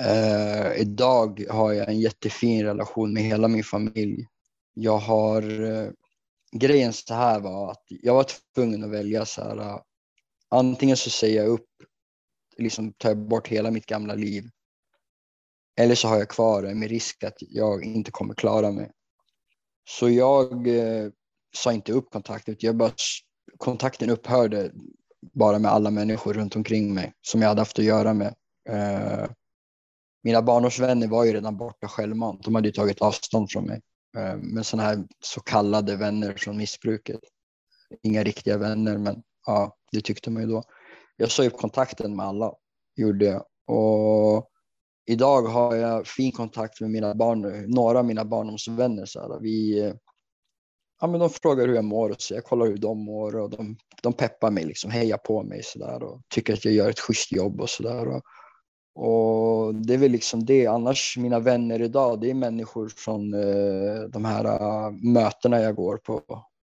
Uh, 0.02 0.82
idag 0.82 1.46
har 1.50 1.74
jag 1.74 1.90
en 1.90 2.00
jättefin 2.00 2.66
relation 2.66 3.14
med 3.14 3.24
hela 3.24 3.48
min 3.48 3.64
familj 3.64 4.28
jag 4.76 4.98
har, 4.98 5.64
eh, 5.64 5.90
grejen 6.52 6.94
så 6.94 7.14
här 7.14 7.40
var 7.40 7.72
att 7.72 7.84
jag 7.88 8.14
var 8.14 8.26
tvungen 8.56 8.84
att 8.84 8.90
välja 8.90 9.26
så 9.26 9.42
här, 9.42 9.60
uh, 9.60 9.82
antingen 10.50 10.98
så 10.98 11.10
säger 11.10 11.44
jag 11.44 11.48
upp, 11.48 11.70
liksom 12.58 12.94
tar 12.94 13.10
jag 13.10 13.18
bort 13.18 13.48
hela 13.48 13.72
mitt 13.72 13.86
gamla 13.86 14.16
liv. 14.16 14.44
Eller 15.78 15.96
så 15.96 16.08
har 16.08 16.18
jag 16.18 16.30
kvar 16.30 16.62
det 16.62 16.76
med 16.76 16.90
risk 16.90 17.24
att 17.24 17.38
jag 17.40 17.84
inte 17.84 18.12
kommer 18.12 18.34
klara 18.34 18.72
mig. 18.72 18.92
Så 19.90 20.10
jag 20.10 20.68
eh, 20.68 21.10
sa 21.56 21.74
inte 21.74 21.92
upp 21.92 22.10
kontakten, 22.12 22.56
jag 22.60 22.78
bara, 22.78 22.92
kontakten 23.58 24.10
upphörde 24.10 24.72
bara 25.34 25.60
med 25.60 25.72
alla 25.72 25.92
människor 25.92 26.34
runt 26.34 26.56
omkring 26.56 26.94
mig 26.94 27.14
som 27.22 27.42
jag 27.42 27.50
hade 27.50 27.62
haft 27.62 27.80
att 27.80 27.86
göra 27.86 28.14
med. 28.14 28.36
Eh, 28.70 29.30
mina 30.24 30.42
barnårsvänner 30.42 31.08
var 31.08 31.24
ju 31.24 31.34
redan 31.34 31.58
borta 31.58 31.88
självmant, 31.88 32.44
de 32.44 32.56
hade 32.56 32.68
ju 32.68 32.72
tagit 32.72 33.02
avstånd 33.02 33.52
från 33.52 33.66
mig. 33.66 33.82
Eh, 34.18 34.38
men 34.38 34.64
sådana 34.64 34.88
här 34.90 35.04
så 35.20 35.42
kallade 35.42 35.96
vänner 35.96 36.34
från 36.34 36.58
missbruket. 36.58 37.20
Inga 38.04 38.24
riktiga 38.24 38.58
vänner, 38.58 38.98
men 38.98 39.24
ja, 39.46 39.76
det 39.92 40.02
tyckte 40.02 40.32
man 40.32 40.44
ju 40.44 40.50
då. 40.50 40.64
Jag 41.18 41.32
sa 41.32 41.44
upp 41.44 41.58
kontakten 41.58 42.16
med 42.16 42.26
alla, 42.26 42.54
gjorde 42.96 43.26
jag. 43.26 43.46
Och 43.68 44.50
idag 45.06 45.42
har 45.42 45.76
jag 45.76 46.08
fin 46.08 46.32
kontakt 46.32 46.82
med 46.82 46.90
mina 46.90 47.16
barn, 47.16 47.66
några 47.68 48.00
av 48.00 48.06
mina 48.06 48.26
barndomsvänner. 48.26 49.06
Så 49.06 49.20
här. 49.20 49.40
Vi, 49.40 49.94
ja, 51.02 51.08
men 51.08 51.20
de 51.20 51.30
frågar 51.30 51.68
hur 51.68 51.76
jag 51.76 51.86
mår 51.86 52.10
och 52.10 52.22
så 52.22 52.34
jag 52.34 52.44
kollar 52.44 52.66
hur 52.66 52.78
de 52.78 53.00
mår 53.00 53.36
och 53.36 53.50
de, 53.50 53.78
de 54.02 54.14
peppar 54.14 54.52
mig, 54.52 54.66
liksom, 54.66 54.92
hejar 54.92 55.18
på 55.18 55.44
mig 55.44 55.62
så 55.64 55.80
där, 55.80 56.04
och 56.04 56.22
tycker 56.30 56.54
att 56.54 56.66
jag 56.66 56.74
gör 56.74 56.90
ett 56.90 57.00
schysst 57.00 57.32
jobb 57.32 57.62
och 57.62 57.70
så 57.70 57.84
där. 57.84 58.22
Och 58.96 59.76
det 59.76 59.94
är 59.94 59.98
väl 59.98 60.12
liksom 60.12 60.46
det. 60.46 60.68
Annars 60.68 61.18
mina 61.18 61.40
vänner 61.40 61.82
idag, 61.82 62.22
det 62.22 62.30
är 62.30 62.34
människor 62.34 62.90
från 62.90 63.34
eh, 63.34 64.02
de 64.10 64.26
här 64.26 64.46
uh, 64.46 64.92
mötena 64.92 65.62
jag 65.62 65.76
går 65.76 65.98
på 65.98 66.22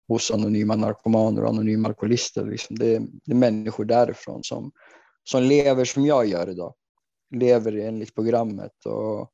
hos 0.07 0.31
anonyma 0.31 0.75
narkomaner 0.75 1.43
och 1.43 1.49
anonyma 1.49 1.87
alkoholister. 1.87 2.45
Liksom. 2.45 2.75
Det, 2.79 2.95
är, 2.95 2.99
det 3.25 3.31
är 3.31 3.35
människor 3.35 3.85
därifrån 3.85 4.43
som, 4.43 4.71
som 5.23 5.43
lever 5.43 5.85
som 5.85 6.05
jag 6.05 6.25
gör 6.25 6.49
idag. 6.49 6.73
Lever 7.31 7.77
enligt 7.77 8.15
programmet 8.15 8.85
och, 8.85 9.31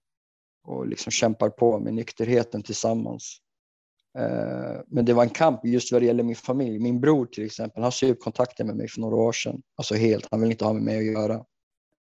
och 0.64 0.88
liksom 0.88 1.12
kämpar 1.12 1.50
på 1.50 1.80
med 1.80 1.94
nykterheten 1.94 2.64
tillsammans. 2.64 3.38
Eh, 4.18 4.82
men 4.88 5.06
det 5.06 5.14
var 5.14 5.24
en 5.24 5.30
kamp 5.30 5.66
just 5.66 5.92
vad 5.92 6.02
det 6.02 6.06
gäller 6.06 6.24
min 6.24 6.36
familj. 6.36 6.80
Min 6.80 7.02
bror 7.02 7.26
till 7.26 7.46
exempel, 7.46 7.84
han 7.84 7.92
ser 7.92 8.12
upp 8.12 8.20
kontakten 8.20 8.68
med 8.68 8.76
mig 8.76 8.88
för 8.88 9.02
några 9.02 9.16
år 9.16 9.32
sedan. 9.32 9.62
Alltså 9.76 9.96
helt, 9.96 10.28
han 10.32 10.42
vill 10.42 10.52
inte 10.52 10.66
ha 10.66 10.74
med 10.74 10.84
mig 10.84 10.98
att 10.98 11.14
göra. 11.14 11.46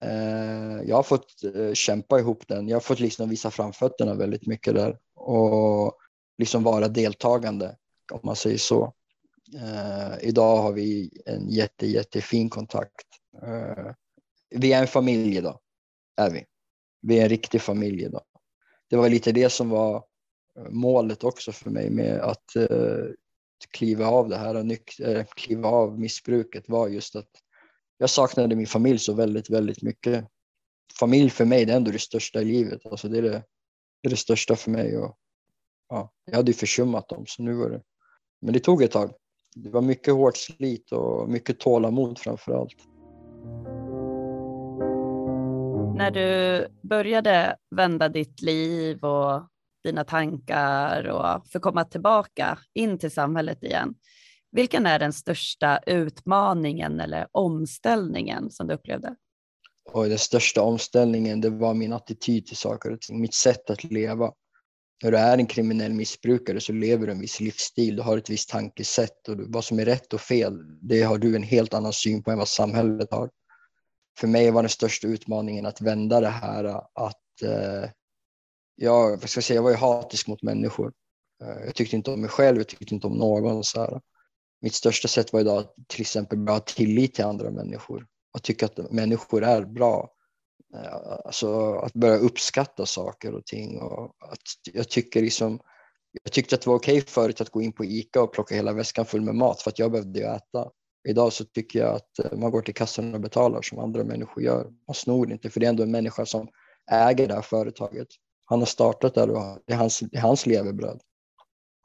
Eh, 0.04 0.82
jag 0.88 0.96
har 0.96 1.02
fått 1.02 1.44
eh, 1.54 1.72
kämpa 1.72 2.18
ihop 2.18 2.48
den. 2.48 2.68
Jag 2.68 2.76
har 2.76 2.80
fått 2.80 3.00
liksom 3.00 3.30
visa 3.30 3.50
framfötterna 3.50 4.14
väldigt 4.14 4.46
mycket 4.46 4.74
där 4.74 4.98
och 5.14 5.96
liksom 6.38 6.62
vara 6.62 6.88
deltagande 6.88 7.76
om 8.12 8.20
man 8.22 8.36
säger 8.36 8.58
så. 8.58 8.92
Idag 10.20 10.56
har 10.56 10.72
vi 10.72 11.10
en 11.26 11.48
jätte, 11.48 11.86
jättefin 11.86 12.50
kontakt. 12.50 13.06
Vi 14.50 14.72
är 14.72 14.80
en 14.80 14.86
familj 14.86 15.36
idag, 15.36 15.58
är 16.16 16.30
vi. 16.30 16.44
Vi 17.02 17.18
är 17.18 17.22
en 17.22 17.28
riktig 17.28 17.62
familj 17.62 18.04
idag. 18.04 18.24
Det 18.90 18.96
var 18.96 19.08
lite 19.08 19.32
det 19.32 19.50
som 19.50 19.70
var 19.70 19.96
eh, 20.56 20.70
målet 20.70 21.24
också 21.24 21.52
för 21.52 21.70
mig 21.70 21.90
med 21.90 22.20
att 22.20 22.56
eh, 22.56 23.04
kliva 23.70 24.06
av 24.06 24.28
det 24.28 24.36
här 24.36 24.54
och 24.54 25.00
eh, 25.00 25.24
kliva 25.36 25.68
av 25.68 26.00
missbruket 26.00 26.68
var 26.68 26.88
just 26.88 27.16
att 27.16 27.30
jag 27.98 28.10
saknade 28.10 28.56
min 28.56 28.66
familj 28.66 28.98
så 28.98 29.12
väldigt, 29.12 29.50
väldigt 29.50 29.82
mycket. 29.82 30.24
Familj 31.00 31.30
för 31.30 31.44
mig, 31.44 31.64
det 31.64 31.72
är 31.72 31.76
ändå 31.76 31.90
det 31.90 31.98
största 31.98 32.42
i 32.42 32.44
livet. 32.44 32.86
Alltså 32.86 33.08
det, 33.08 33.18
är 33.18 33.22
det, 33.22 33.42
det 34.02 34.08
är 34.08 34.10
det 34.10 34.16
största 34.16 34.56
för 34.56 34.70
mig. 34.70 34.98
Och, 34.98 35.16
ja, 35.88 36.12
jag 36.24 36.36
hade 36.36 36.50
ju 36.50 36.54
försummat 36.54 37.08
dem, 37.08 37.24
så 37.26 37.42
nu 37.42 37.54
var 37.54 37.70
det. 37.70 37.82
Men 38.40 38.52
det 38.52 38.60
tog 38.60 38.82
ett 38.82 38.90
tag. 38.90 39.12
det 39.54 39.70
var 39.70 39.82
mycket 39.82 40.14
hårt 40.14 40.36
slit 40.36 40.92
och 40.92 41.28
mycket 41.28 41.60
tålamod 41.60 42.18
framför 42.18 42.52
allt. 42.52 42.95
När 45.96 46.10
du 46.10 46.66
började 46.88 47.56
vända 47.76 48.08
ditt 48.08 48.42
liv 48.42 49.04
och 49.04 49.48
dina 49.84 50.04
tankar 50.04 51.08
och 51.08 51.50
få 51.52 51.60
komma 51.60 51.84
tillbaka 51.84 52.58
in 52.74 52.98
till 52.98 53.10
samhället 53.10 53.62
igen, 53.62 53.94
vilken 54.52 54.86
är 54.86 54.98
den 54.98 55.12
största 55.12 55.78
utmaningen 55.86 57.00
eller 57.00 57.26
omställningen 57.32 58.50
som 58.50 58.66
du 58.66 58.74
upplevde? 58.74 59.16
Och 59.92 60.08
den 60.08 60.18
största 60.18 60.62
omställningen 60.62 61.40
det 61.40 61.50
var 61.50 61.74
min 61.74 61.92
attityd 61.92 62.46
till 62.46 62.56
saker 62.56 62.92
och 62.92 63.00
ting, 63.00 63.20
mitt 63.20 63.34
sätt 63.34 63.70
att 63.70 63.84
leva. 63.84 64.32
När 65.04 65.10
du 65.10 65.18
är 65.18 65.38
en 65.38 65.46
kriminell 65.46 65.92
missbrukare 65.92 66.60
så 66.60 66.72
lever 66.72 67.06
du 67.06 67.12
en 67.12 67.20
viss 67.20 67.40
livsstil, 67.40 67.96
du 67.96 68.02
har 68.02 68.18
ett 68.18 68.30
visst 68.30 68.48
tankesätt 68.48 69.28
och 69.28 69.36
vad 69.38 69.64
som 69.64 69.78
är 69.78 69.84
rätt 69.84 70.12
och 70.12 70.20
fel, 70.20 70.58
det 70.80 71.02
har 71.02 71.18
du 71.18 71.36
en 71.36 71.42
helt 71.42 71.74
annan 71.74 71.92
syn 71.92 72.22
på 72.22 72.30
än 72.30 72.38
vad 72.38 72.48
samhället 72.48 73.08
har. 73.10 73.30
För 74.18 74.26
mig 74.26 74.50
var 74.50 74.62
den 74.62 74.70
största 74.70 75.06
utmaningen 75.06 75.66
att 75.66 75.80
vända 75.80 76.20
det 76.20 76.28
här 76.28 76.64
äh, 76.64 76.82
att 76.94 77.42
äh, 77.42 77.50
eh, 77.50 77.90
jag, 78.76 79.10
vad 79.10 79.30
ska 79.30 79.38
jag, 79.38 79.44
säga, 79.44 79.54
jag 79.54 79.62
var 79.62 79.70
ju 79.70 79.76
hatisk 79.76 80.28
mot 80.28 80.42
människor. 80.42 80.92
Eh, 81.42 81.64
jag 81.64 81.74
tyckte 81.74 81.96
inte 81.96 82.10
om 82.10 82.20
mig 82.20 82.30
själv, 82.30 82.56
jag 82.58 82.68
tyckte 82.68 82.94
inte 82.94 83.06
om 83.06 83.18
någon. 83.18 83.64
Så 83.64 83.80
här. 83.80 84.00
Mitt 84.60 84.74
största 84.74 85.08
sätt 85.08 85.32
var 85.32 85.40
idag 85.40 85.58
att 85.58 85.74
till 85.88 86.00
exempel 86.00 86.48
ha 86.48 86.60
tillit 86.60 87.14
till 87.14 87.24
andra 87.24 87.50
människor 87.50 88.06
och 88.34 88.42
tycka 88.42 88.66
att 88.66 88.90
människor 88.90 89.44
är 89.44 89.64
bra. 89.64 90.12
Alltså 91.24 91.74
att 91.74 91.92
börja 91.92 92.16
uppskatta 92.16 92.86
saker 92.86 93.34
och 93.34 93.46
ting. 93.46 93.80
Och 93.80 94.04
att 94.20 94.40
jag, 94.72 94.88
tycker 94.88 95.22
liksom, 95.22 95.60
jag 96.22 96.32
tyckte 96.32 96.54
att 96.54 96.60
det 96.62 96.70
var 96.70 96.76
okej 96.76 96.98
okay 96.98 97.06
förut 97.06 97.40
att 97.40 97.50
gå 97.50 97.62
in 97.62 97.72
på 97.72 97.84
ICA 97.84 98.22
och 98.22 98.32
plocka 98.32 98.54
hela 98.54 98.72
väskan 98.72 99.06
full 99.06 99.20
med 99.20 99.34
mat 99.34 99.62
för 99.62 99.70
att 99.70 99.78
jag 99.78 99.92
behövde 99.92 100.18
ju 100.18 100.24
äta. 100.24 100.70
Idag 101.08 101.32
så 101.32 101.44
tycker 101.44 101.78
jag 101.78 101.94
att 101.94 102.18
eh, 102.18 102.38
man 102.38 102.50
går 102.50 102.62
till 102.62 102.74
kassan 102.74 103.14
och 103.14 103.20
betalar 103.20 103.62
som 103.62 103.78
andra 103.78 104.04
människor 104.04 104.42
gör. 104.42 104.72
Man 104.86 104.94
snor 104.94 105.32
inte 105.32 105.50
för 105.50 105.60
det 105.60 105.66
är 105.66 105.70
ändå 105.70 105.82
en 105.82 105.90
människa 105.90 106.26
som 106.26 106.48
äger 106.90 107.28
det 107.28 107.34
här 107.34 107.42
företaget. 107.42 108.08
Han 108.44 108.58
har 108.58 108.66
startat 108.66 109.14
det 109.14 109.22
och 109.22 109.58
det 109.66 109.72
är 109.72 109.76
hans, 109.76 110.00
det 110.00 110.16
är 110.16 110.20
hans 110.20 110.46
levebröd. 110.46 111.00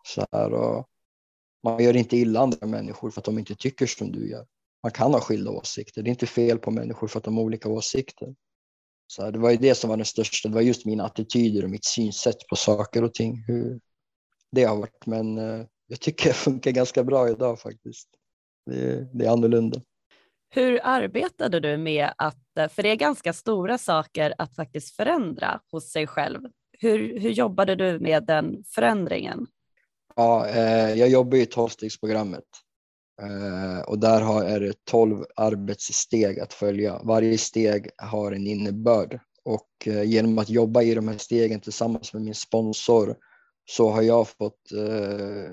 Så 0.03 0.25
här, 0.31 0.53
och 0.53 0.88
man 1.63 1.84
gör 1.84 1.95
inte 1.95 2.17
illa 2.17 2.39
andra 2.39 2.67
människor 2.67 3.12
för 3.12 3.21
att 3.21 3.25
de 3.25 3.39
inte 3.39 3.55
tycker 3.55 3.86
som 3.86 4.12
du 4.12 4.29
gör. 4.29 4.45
Man 4.84 4.91
kan 4.91 5.13
ha 5.13 5.21
skilda 5.21 5.51
åsikter. 5.51 6.01
Det 6.01 6.07
är 6.10 6.12
inte 6.12 6.27
fel 6.27 6.60
på 6.60 6.71
människor 6.71 7.07
för 7.07 7.17
att 7.17 7.23
de 7.23 7.38
har 7.38 7.43
olika 7.43 7.69
åsikter. 7.69 8.36
Så 9.07 9.23
här, 9.23 9.31
det 9.31 9.39
var 9.39 9.51
ju 9.51 9.57
det 9.57 9.75
som 9.75 9.89
var 9.89 9.97
den 9.97 10.05
största. 10.05 10.49
Det 10.49 10.55
var 10.55 10.62
just 10.62 10.86
mina 10.86 11.05
attityder 11.05 11.63
och 11.63 11.69
mitt 11.69 11.86
synsätt 11.86 12.47
på 12.49 12.55
saker 12.55 13.03
och 13.03 13.13
ting. 13.13 13.43
Hur 13.47 13.79
det 14.51 14.63
har 14.63 14.77
varit. 14.77 15.05
Men 15.05 15.38
eh, 15.38 15.65
jag 15.88 15.99
tycker 15.99 16.29
det 16.29 16.34
funkar 16.47 16.71
ganska 16.71 17.03
bra 17.03 17.29
idag 17.29 17.60
faktiskt. 17.60 18.10
Det, 18.65 19.08
det 19.13 19.26
är 19.26 19.30
annorlunda. 19.30 19.82
Hur 20.50 20.80
arbetade 20.84 21.60
du 21.60 21.78
med 21.78 22.10
att, 22.17 22.74
för 22.74 22.84
det 22.84 22.89
är 22.89 22.95
ganska 22.95 23.34
stora 23.34 23.78
saker 23.78 24.34
att 24.38 24.56
faktiskt 24.56 24.95
förändra 24.95 25.62
hos 25.71 25.91
sig 25.91 26.08
själv. 26.08 26.39
Hur, 26.80 27.19
hur 27.19 27.30
jobbade 27.30 27.76
du 27.76 28.00
med 28.00 28.26
den 28.26 28.63
förändringen? 28.67 29.47
Ja, 30.15 30.47
eh, 30.47 30.93
jag 30.93 31.10
jobbar 31.10 31.38
i 31.38 31.45
tolvstegsprogrammet 31.45 32.43
eh, 33.21 33.82
och 33.82 34.00
där 34.00 34.21
har, 34.21 34.43
är 34.43 34.60
det 34.60 34.86
tolv 34.86 35.26
arbetssteg 35.36 36.39
att 36.39 36.54
följa. 36.54 37.02
Varje 37.04 37.38
steg 37.38 37.89
har 37.97 38.32
en 38.32 38.47
innebörd 38.47 39.19
och 39.43 39.88
eh, 39.88 40.04
genom 40.04 40.38
att 40.38 40.50
jobba 40.50 40.82
i 40.82 40.95
de 40.95 41.08
här 41.08 41.17
stegen 41.17 41.60
tillsammans 41.60 42.13
med 42.13 42.21
min 42.21 42.36
sponsor 42.36 43.15
så 43.65 43.89
har 43.89 44.02
jag 44.02 44.28
fått 44.30 44.71
eh, 44.71 45.52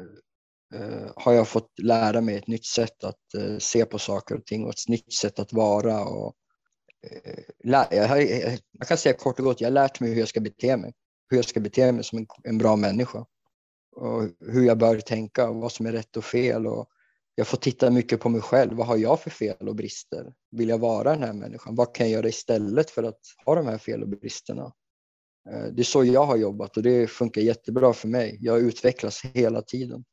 Eh, 0.74 1.12
har 1.16 1.33
jag 1.33 1.48
fått 1.48 1.78
lära 1.83 2.20
mig 2.20 2.37
ett 2.37 2.46
nytt 2.46 2.66
sätt 2.66 3.04
att 3.04 3.35
eh, 3.38 3.59
se 3.59 3.85
på 3.85 3.98
saker 3.98 4.35
och 4.35 4.46
ting 4.46 4.64
och 4.64 4.70
ett 4.70 4.88
nytt 4.88 5.12
sätt 5.12 5.38
att 5.38 5.52
vara. 5.52 6.04
Och, 6.04 6.35
eh, 7.02 7.42
jag, 7.90 8.09
har, 8.09 8.16
jag, 8.16 8.88
kan 8.88 8.98
säga 8.98 9.14
kort 9.14 9.38
och 9.38 9.44
gott, 9.44 9.61
jag 9.61 9.68
har 9.68 9.72
lärt 9.72 10.00
mig 10.00 10.11
hur 10.11 10.18
jag 10.18 10.28
ska 10.28 10.40
bete 10.40 10.76
mig. 10.76 10.92
Hur 11.31 11.38
jag 11.38 11.44
ska 11.44 11.61
bete 11.61 11.92
mig 11.92 12.04
som 12.04 12.18
en, 12.18 12.26
en 12.44 12.59
bra 12.59 12.76
människa. 12.76 13.26
Och 13.96 14.22
hur 14.40 14.66
jag 14.66 14.78
bör 14.78 15.00
tänka 15.00 15.48
och 15.48 15.57
vad 15.57 15.72
som 15.72 15.87
är 15.87 15.92
rätt 15.92 16.16
och 16.16 16.24
fel. 16.24 16.66
Och 16.66 16.88
jag 17.35 17.46
får 17.46 17.59
titta 17.59 17.90
mycket 17.90 18.20
på 18.20 18.28
mig 18.28 18.40
själv. 18.40 18.76
Vad 18.76 18.87
har 18.87 18.96
jag 18.96 19.20
för 19.20 19.31
fel 19.31 19.68
och 19.68 19.76
brister? 19.76 20.33
Vill 20.50 20.68
jag 20.68 20.78
vara 20.78 21.11
den 21.11 21.22
här 21.22 21.33
människan? 21.33 21.74
Vad 21.74 21.94
kan 21.94 22.07
jag 22.07 22.12
göra 22.12 22.28
istället 22.28 22.90
för 22.90 23.02
att 23.02 23.20
ha 23.46 23.54
de 23.54 23.66
här 23.66 23.78
fel 23.78 24.02
och 24.02 24.09
bristerna? 24.09 24.72
Eh, 25.50 25.64
det 25.72 25.83
är 25.83 25.85
så 25.85 26.04
jag 26.04 26.24
har 26.24 26.37
jobbat 26.37 26.76
och 26.76 26.83
det 26.83 27.07
funkar 27.07 27.40
jättebra 27.40 27.92
för 27.92 28.09
mig. 28.09 28.38
Jag 28.40 28.61
utvecklas 28.61 29.24
hela 29.35 29.62
tiden. 29.62 30.04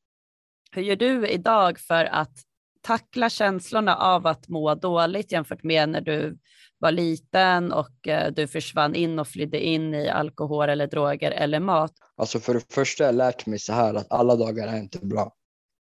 Hur 0.75 0.81
gör 0.81 0.95
du 0.95 1.27
idag 1.27 1.79
för 1.79 2.05
att 2.05 2.37
tackla 2.81 3.29
känslorna 3.29 3.95
av 3.95 4.27
att 4.27 4.47
må 4.47 4.75
dåligt 4.75 5.31
jämfört 5.31 5.63
med 5.63 5.89
när 5.89 6.01
du 6.01 6.37
var 6.79 6.91
liten 6.91 7.71
och 7.71 8.07
eh, 8.07 8.31
du 8.33 8.47
försvann 8.47 8.95
in 8.95 9.19
och 9.19 9.27
flydde 9.27 9.65
in 9.65 9.93
i 9.93 10.09
alkohol 10.09 10.69
eller 10.69 10.87
droger 10.87 11.31
eller 11.31 11.59
mat? 11.59 11.91
Alltså 12.17 12.39
för 12.39 12.53
det 12.53 12.73
första 12.73 13.03
har 13.03 13.07
jag 13.07 13.15
lärt 13.15 13.45
mig 13.45 13.59
så 13.59 13.73
här 13.73 13.93
att 13.93 14.11
alla 14.11 14.35
dagar 14.35 14.67
är 14.67 14.77
inte 14.77 14.99
bra. 14.99 15.31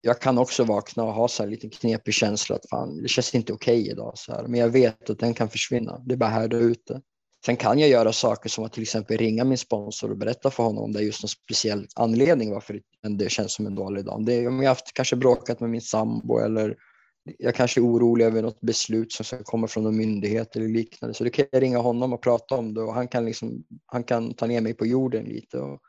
Jag 0.00 0.20
kan 0.20 0.38
också 0.38 0.64
vakna 0.64 1.02
och 1.02 1.12
ha 1.12 1.28
så 1.28 1.42
här 1.42 1.50
lite 1.50 1.68
knepig 1.68 2.14
känsla 2.14 2.56
att 2.56 2.68
fan, 2.70 3.02
det 3.02 3.08
känns 3.08 3.34
inte 3.34 3.52
okej 3.52 3.80
okay 3.80 3.92
idag. 3.92 4.12
Så 4.14 4.32
här. 4.32 4.42
Men 4.42 4.60
jag 4.60 4.68
vet 4.68 5.10
att 5.10 5.18
den 5.18 5.34
kan 5.34 5.48
försvinna. 5.48 5.98
Det 5.98 6.14
är 6.14 6.16
bara 6.16 6.30
här 6.30 6.48
där 6.48 6.60
ute. 6.60 7.00
Sen 7.46 7.56
kan 7.56 7.78
jag 7.78 7.88
göra 7.88 8.12
saker 8.12 8.48
som 8.48 8.64
att 8.64 8.72
till 8.72 8.82
exempel 8.82 9.16
ringa 9.16 9.44
min 9.44 9.58
sponsor 9.58 10.10
och 10.10 10.16
berätta 10.16 10.50
för 10.50 10.62
honom 10.62 10.84
om 10.84 10.92
det 10.92 11.00
är 11.00 11.02
just 11.02 11.22
någon 11.22 11.28
speciell 11.28 11.86
anledning 11.96 12.50
varför 12.50 12.80
det 13.18 13.30
känns 13.30 13.52
som 13.52 13.66
en 13.66 13.74
dålig 13.74 14.04
dag. 14.04 14.26
Det 14.26 14.34
är 14.34 14.48
om 14.48 14.62
jag 14.62 14.68
haft 14.68 14.94
kanske 14.94 15.16
bråkat 15.16 15.60
med 15.60 15.70
min 15.70 15.80
sambo 15.80 16.38
eller 16.38 16.76
jag 17.38 17.54
kanske 17.54 17.80
är 17.80 17.84
orolig 17.84 18.24
över 18.24 18.42
något 18.42 18.60
beslut 18.60 19.12
som 19.12 19.24
ska 19.24 19.42
komma 19.42 19.66
från 19.66 19.86
en 19.86 19.96
myndighet 19.96 20.56
eller 20.56 20.68
liknande. 20.68 21.14
Så 21.14 21.24
då 21.24 21.30
kan 21.30 21.46
jag 21.52 21.62
ringa 21.62 21.78
honom 21.78 22.12
och 22.12 22.22
prata 22.22 22.56
om 22.56 22.74
det 22.74 22.82
och 22.82 22.94
han 22.94 23.08
kan, 23.08 23.24
liksom, 23.24 23.64
han 23.86 24.04
kan 24.04 24.34
ta 24.34 24.46
ner 24.46 24.60
mig 24.60 24.74
på 24.74 24.86
jorden 24.86 25.24
lite. 25.24 25.58
Och, 25.58 25.80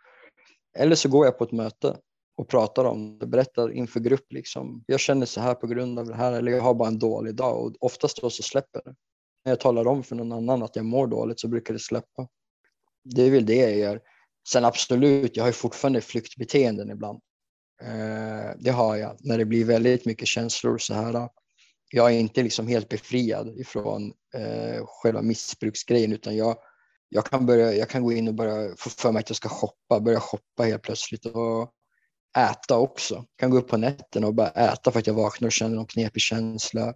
eller 0.77 0.95
så 0.95 1.09
går 1.09 1.25
jag 1.25 1.37
på 1.37 1.43
ett 1.43 1.51
möte 1.51 1.97
och 2.37 2.47
pratar 2.47 2.85
om 2.85 3.19
det, 3.19 3.27
berättar 3.27 3.71
inför 3.71 3.99
grupp 3.99 4.33
liksom. 4.33 4.83
Jag 4.87 4.99
känner 4.99 5.25
så 5.25 5.41
här 5.41 5.53
på 5.53 5.67
grund 5.67 5.99
av 5.99 6.07
det 6.07 6.15
här 6.15 6.33
eller 6.33 6.51
jag 6.51 6.61
har 6.61 6.73
bara 6.73 6.87
en 6.87 6.99
dålig 6.99 7.35
dag 7.35 7.65
och 7.65 7.75
oftast 7.79 8.21
då 8.21 8.29
så 8.29 8.43
släpper 8.43 8.81
det 8.85 8.95
när 9.45 9.51
jag 9.51 9.59
talar 9.59 9.87
om 9.87 10.03
för 10.03 10.15
någon 10.15 10.31
annan 10.31 10.63
att 10.63 10.75
jag 10.75 10.85
mår 10.85 11.07
dåligt 11.07 11.39
så 11.39 11.47
brukar 11.47 11.73
det 11.73 11.79
släppa. 11.79 12.27
Det 13.03 13.21
är 13.21 13.31
väl 13.31 13.45
det 13.45 13.55
jag 13.55 13.77
gör. 13.77 14.01
Sen 14.49 14.65
absolut, 14.65 15.37
jag 15.37 15.43
har 15.43 15.49
ju 15.49 15.53
fortfarande 15.53 16.01
flyktbeteenden 16.01 16.89
ibland. 16.89 17.19
Eh, 17.81 18.55
det 18.59 18.71
har 18.71 18.95
jag 18.95 19.17
när 19.19 19.37
det 19.37 19.45
blir 19.45 19.65
väldigt 19.65 20.05
mycket 20.05 20.27
känslor 20.27 20.77
så 20.77 20.93
här. 20.93 21.13
Eh, 21.13 21.27
jag 21.91 22.11
är 22.11 22.19
inte 22.19 22.43
liksom 22.43 22.67
helt 22.67 22.89
befriad 22.89 23.59
ifrån 23.59 24.13
eh, 24.35 24.85
själva 24.85 25.21
missbruksgrejen 25.21 26.13
utan 26.13 26.35
jag, 26.35 26.57
jag, 27.09 27.25
kan 27.25 27.45
börja, 27.45 27.73
jag 27.73 27.89
kan 27.89 28.03
gå 28.03 28.11
in 28.11 28.27
och 28.27 28.33
börja 28.33 28.75
få 28.77 28.89
för 28.89 29.11
mig 29.11 29.19
att 29.19 29.29
jag 29.29 29.37
ska 29.37 29.49
shoppa, 29.49 29.99
börja 29.99 30.19
shoppa 30.19 30.63
helt 30.63 30.81
plötsligt 30.81 31.25
och 31.25 31.71
äta 32.37 32.77
också. 32.77 33.15
Jag 33.15 33.37
kan 33.37 33.49
gå 33.49 33.57
upp 33.57 33.67
på 33.67 33.77
nätterna 33.77 34.27
och 34.27 34.33
bara 34.33 34.49
äta 34.49 34.91
för 34.91 34.99
att 34.99 35.07
jag 35.07 35.13
vaknar 35.13 35.47
och 35.47 35.51
känner 35.51 35.75
någon 35.75 35.85
knepig 35.85 36.21
känsla 36.21 36.93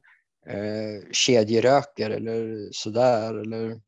eh, 0.48 1.12
kedjeröker 1.12 2.10
eller 2.10 2.68
sådär 2.72 3.34
eller 3.34 3.80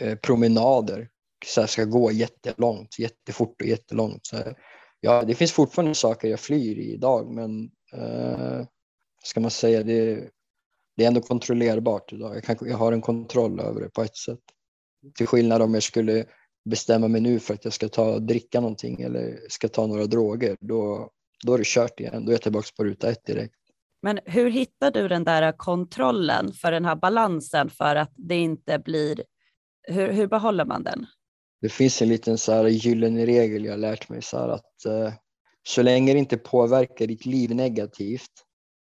eh, 0.00 0.18
promenader. 0.18 1.08
Så 1.46 1.60
här, 1.60 1.68
ska 1.68 1.84
gå 1.84 2.10
jättelångt, 2.10 2.98
jättefort 2.98 3.60
och 3.60 3.66
jättelångt. 3.66 4.26
Så 4.26 4.36
här, 4.36 4.54
ja, 5.00 5.22
det 5.22 5.34
finns 5.34 5.52
fortfarande 5.52 5.94
saker 5.94 6.28
jag 6.28 6.40
flyr 6.40 6.78
i 6.78 6.92
idag 6.92 7.34
men 7.34 7.70
eh, 7.92 8.66
ska 9.24 9.40
man 9.40 9.50
säga 9.50 9.82
det, 9.82 10.28
det 10.96 11.04
är 11.04 11.08
ändå 11.08 11.20
kontrollerbart 11.20 12.12
idag. 12.12 12.36
Jag, 12.36 12.44
kan, 12.44 12.56
jag 12.60 12.76
har 12.76 12.92
en 12.92 13.00
kontroll 13.02 13.60
över 13.60 13.80
det 13.80 13.90
på 13.90 14.02
ett 14.02 14.16
sätt. 14.16 14.40
Till 15.14 15.26
skillnad 15.26 15.62
om 15.62 15.74
jag 15.74 15.82
skulle 15.82 16.26
bestämma 16.64 17.08
mig 17.08 17.20
nu 17.20 17.40
för 17.40 17.54
att 17.54 17.64
jag 17.64 17.72
ska 17.72 17.88
ta 17.88 18.18
dricka 18.18 18.60
någonting 18.60 19.02
eller 19.02 19.40
ska 19.48 19.68
ta 19.68 19.86
några 19.86 20.06
droger, 20.06 20.56
då, 20.60 21.10
då 21.44 21.54
är 21.54 21.58
det 21.58 21.66
kört 21.66 22.00
igen. 22.00 22.24
Då 22.24 22.30
är 22.30 22.34
jag 22.34 22.42
tillbaka 22.42 22.68
på 22.76 22.84
ruta 22.84 23.10
ett 23.10 23.26
direkt. 23.26 23.63
Men 24.04 24.20
hur 24.24 24.50
hittar 24.50 24.90
du 24.90 25.08
den 25.08 25.24
där 25.24 25.52
kontrollen 25.52 26.52
för 26.52 26.72
den 26.72 26.84
här 26.84 26.96
balansen 26.96 27.70
för 27.70 27.96
att 27.96 28.12
det 28.16 28.36
inte 28.36 28.78
blir, 28.78 29.24
hur, 29.82 30.12
hur 30.12 30.26
behåller 30.26 30.64
man 30.64 30.82
den? 30.82 31.06
Det 31.60 31.68
finns 31.68 32.02
en 32.02 32.08
liten 32.08 32.38
så 32.38 32.52
här 32.52 32.64
gyllene 32.64 33.26
regel 33.26 33.64
jag 33.64 33.72
har 33.72 33.78
lärt 33.78 34.08
mig 34.08 34.22
så 34.22 34.38
här 34.38 34.48
att 34.48 34.84
eh, 34.86 35.12
så 35.62 35.82
länge 35.82 36.12
det 36.12 36.18
inte 36.18 36.36
påverkar 36.36 37.06
ditt 37.06 37.26
liv 37.26 37.54
negativt, 37.54 38.30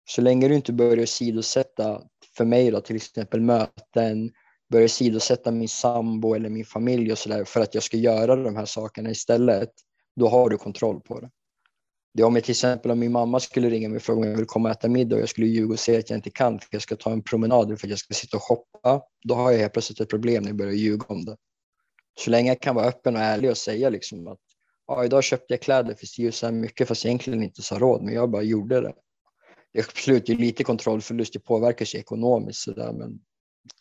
så 0.10 0.22
länge 0.22 0.48
du 0.48 0.56
inte 0.56 0.74
börjar 0.74 1.06
sidosätta, 1.06 2.02
för 2.38 2.45
mig 2.45 2.72
då 2.72 2.82
till 2.82 2.95
exempel 2.95 3.41
möten, 3.41 4.32
börjar 4.72 4.88
sidosätta 4.88 5.52
min 5.52 5.69
sambo 5.69 6.34
eller 6.34 6.50
min 6.50 6.65
familj 6.65 7.12
och 7.12 7.17
så 7.17 7.30
där 7.30 7.43
för 7.43 7.62
att 7.62 7.74
jag 7.74 7.84
ska 7.84 7.98
göra 7.98 8.36
de 8.36 8.56
här 8.56 8.65
sakerna 8.65 9.10
istället, 9.10 9.72
då 10.15 10.28
har 10.28 10.50
du 10.50 10.58
kontroll 10.58 11.02
på 11.02 11.19
det. 11.19 11.30
Det 12.13 12.24
om 12.24 12.36
jag 12.36 12.43
till 12.43 12.52
exempel 12.52 12.91
om 12.91 13.00
min 13.00 13.12
mamma 13.12 13.39
skulle 13.39 13.69
ringa 13.69 13.89
mig 13.89 13.95
och 13.95 14.04
fråga 14.04 14.22
om 14.22 14.28
jag 14.28 14.38
vill 14.38 14.45
komma 14.45 14.69
och 14.69 14.76
äta 14.76 14.88
middag 14.88 15.15
och 15.15 15.22
jag 15.22 15.30
skulle 15.30 15.48
ljuga 15.48 15.74
och 15.74 15.80
säga 15.80 16.00
att 16.00 16.10
jag 16.10 16.17
inte 16.17 16.30
kan 16.30 16.60
för 16.60 16.67
jag 16.72 16.82
ska 16.82 16.95
ta 16.95 17.12
en 17.12 17.24
promenad 17.24 17.80
för 17.80 17.88
att 17.88 17.89
jag 17.89 18.00
ska 18.00 18.13
sitta 18.13 18.38
och 18.38 18.43
shoppa. 18.43 19.02
Då 19.24 19.36
har 19.36 19.52
jag 19.52 19.60
helt 19.60 19.74
plötsligt 19.74 20.00
ett 20.00 20.10
problem 20.10 20.43
när 20.43 20.50
jag 20.50 20.58
börjar 20.58 20.74
ljuga 20.74 21.06
om 21.08 21.26
det. 21.26 21.38
Så 22.19 22.30
länge 22.30 22.50
jag 22.50 22.62
kan 22.62 22.76
vara 22.76 22.86
öppen 22.86 23.15
och 23.15 23.22
ärlig 23.22 23.50
och 23.52 23.58
säga 23.58 23.89
liksom 23.89 24.28
att 24.28 24.39
ja, 24.88 25.06
idag 25.06 25.24
köpte 25.24 25.54
jag 25.54 25.62
kläder 25.62 25.95
för 25.95 26.06
si 26.06 26.32
så 26.32 26.45
här 26.45 26.54
mycket 26.54 26.88
fast 26.88 27.04
jag 27.04 27.10
egentligen 27.10 27.43
inte 27.43 27.62
sa 27.62 27.80
råd 27.80 28.04
men 28.04 28.13
jag 28.13 28.30
bara 28.30 28.41
gjorde 28.41 28.82
det. 28.82 28.93
det 29.74 29.80
är 29.80 29.84
absolut 29.84 30.28
lite 30.28 30.63
kontrollförlust, 30.63 31.34
det 31.34 31.39
påverkar 31.39 31.86
sig 31.86 32.00
ekonomiskt 32.00 32.60
sådär 32.60 32.93
men 32.93 33.19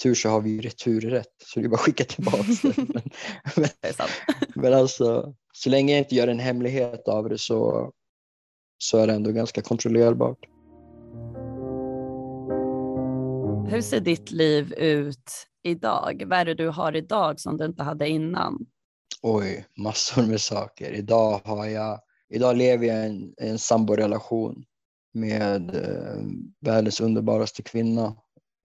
tur 0.03 0.15
så 0.15 0.29
har 0.29 0.41
vi 0.41 0.61
returrätt 0.61 1.35
så 1.45 1.61
det 1.61 1.67
är 1.67 1.69
bara 1.69 1.75
att 1.75 1.81
skicka 1.81 2.05
tillbaka 2.05 2.43
det. 2.63 2.77
Men, 3.57 3.69
men, 3.83 4.09
men 4.55 4.75
alltså, 4.75 5.35
så 5.53 5.71
länge 5.71 5.93
jag 5.93 5.99
inte 5.99 6.15
gör 6.15 6.29
en 6.29 6.39
hemlighet 6.39 7.09
av 7.09 7.29
det 7.29 7.39
så, 7.39 7.93
så 8.79 8.99
är 8.99 9.07
det 9.07 9.13
ändå 9.13 9.33
ganska 9.33 9.63
kontrollerbart. 9.63 10.39
Hur 13.71 13.81
ser 13.81 14.01
ditt 14.01 14.31
liv 14.31 14.73
ut 14.73 15.31
idag? 15.63 16.23
Vad 16.27 16.39
är 16.39 16.45
det 16.45 16.55
du 16.55 16.69
har 16.69 16.97
idag 16.97 17.41
som 17.41 17.57
du 17.57 17.65
inte 17.65 17.83
hade 17.83 18.09
innan? 18.09 18.67
Oj, 19.23 19.67
massor 19.77 20.23
med 20.23 20.41
saker. 20.41 20.93
Idag, 20.93 21.41
har 21.45 21.67
jag, 21.67 22.01
idag 22.29 22.57
lever 22.57 22.87
jag 22.87 22.97
i 22.97 23.09
en, 23.09 23.35
en 23.37 23.59
samborelation 23.59 24.65
med 25.15 25.75
eh, 25.75 26.23
världens 26.61 27.01
underbaraste 27.01 27.63
kvinna 27.63 28.17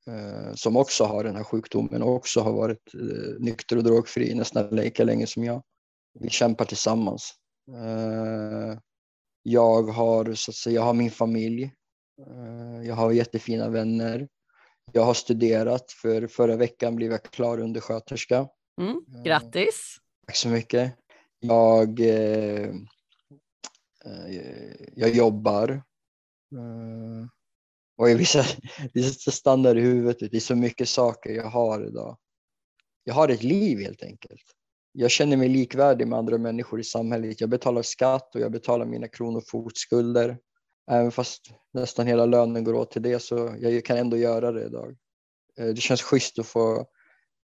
eh, 0.08 0.54
som 0.56 0.78
också 0.78 1.04
har 1.04 1.24
den 1.24 1.36
här 1.36 1.44
sjukdomen 1.44 2.02
och 2.02 2.16
också 2.16 2.42
har 2.42 2.54
varit 2.54 2.94
eh, 2.94 3.40
nykter 3.40 3.78
och 3.78 3.84
drogfri 3.84 4.34
nästan 4.36 4.68
lika 4.68 5.04
länge 5.04 5.28
som 5.28 5.44
jag. 5.44 5.62
Vi 6.20 6.30
kämpar 6.30 6.66
tillsammans. 6.66 7.34
Eh, 9.46 9.52
jag 9.52 9.84
har, 9.84 10.34
så 10.34 10.52
att 10.52 10.56
säga, 10.56 10.76
jag 10.76 10.82
har 10.82 10.94
min 10.94 11.12
familj. 11.12 11.64
Eh, 12.28 12.88
jag 12.88 12.96
har 12.96 13.12
jättefina 13.12 13.70
vänner. 13.70 14.28
Jag 14.92 15.04
har 15.04 15.14
studerat, 15.14 15.92
för 15.92 16.28
förra 16.28 16.56
veckan 16.56 16.96
blev 16.96 17.12
jag 17.12 17.24
klar 17.24 17.60
undersköterska. 17.60 18.48
Mm, 18.82 19.24
grattis! 19.24 19.98
Tack 20.28 20.36
så 20.36 20.50
mycket. 20.50 20.96
Jag, 21.40 22.00
eh, 22.00 22.76
jag 24.96 25.10
jobbar. 25.10 25.70
Eh, 26.56 27.28
och 27.98 28.10
jag 28.10 28.18
vissa, 28.18 28.44
vissa 28.94 29.32
stannar 29.32 29.76
i 29.76 29.82
huvudet. 29.82 30.32
Det 30.32 30.38
är 30.38 30.40
så 30.40 30.56
mycket 30.56 30.90
saker 30.90 31.30
jag 31.30 31.50
har 31.50 31.88
idag. 31.88 32.18
Jag 33.04 33.14
har 33.14 33.30
ett 33.30 33.44
liv 33.44 33.80
helt 33.80 34.04
enkelt. 34.04 34.44
Jag 34.96 35.12
känner 35.12 35.38
mig 35.38 35.50
likvärdig 35.50 36.08
med 36.08 36.20
andra 36.20 36.38
människor 36.38 36.80
i 36.80 36.84
samhället. 36.84 37.42
Jag 37.42 37.50
betalar 37.50 37.82
skatt 37.82 38.36
och 38.36 38.42
jag 38.42 38.52
betalar 38.52 38.86
mina 38.86 39.08
kronofogdskulder. 39.08 40.38
Även 40.92 41.12
fast 41.12 41.42
nästan 41.74 42.08
hela 42.08 42.26
lönen 42.26 42.64
går 42.64 42.74
åt 42.74 42.92
till 42.92 43.02
det 43.02 43.20
så 43.20 43.56
jag 43.60 43.86
kan 43.86 43.98
ändå 43.98 44.18
göra 44.18 44.52
det 44.52 44.66
idag. 44.66 44.98
Eh, 45.60 45.68
det 45.68 45.82
känns 45.82 46.02
schysst 46.02 46.40
att 46.40 46.48
få, 46.48 46.86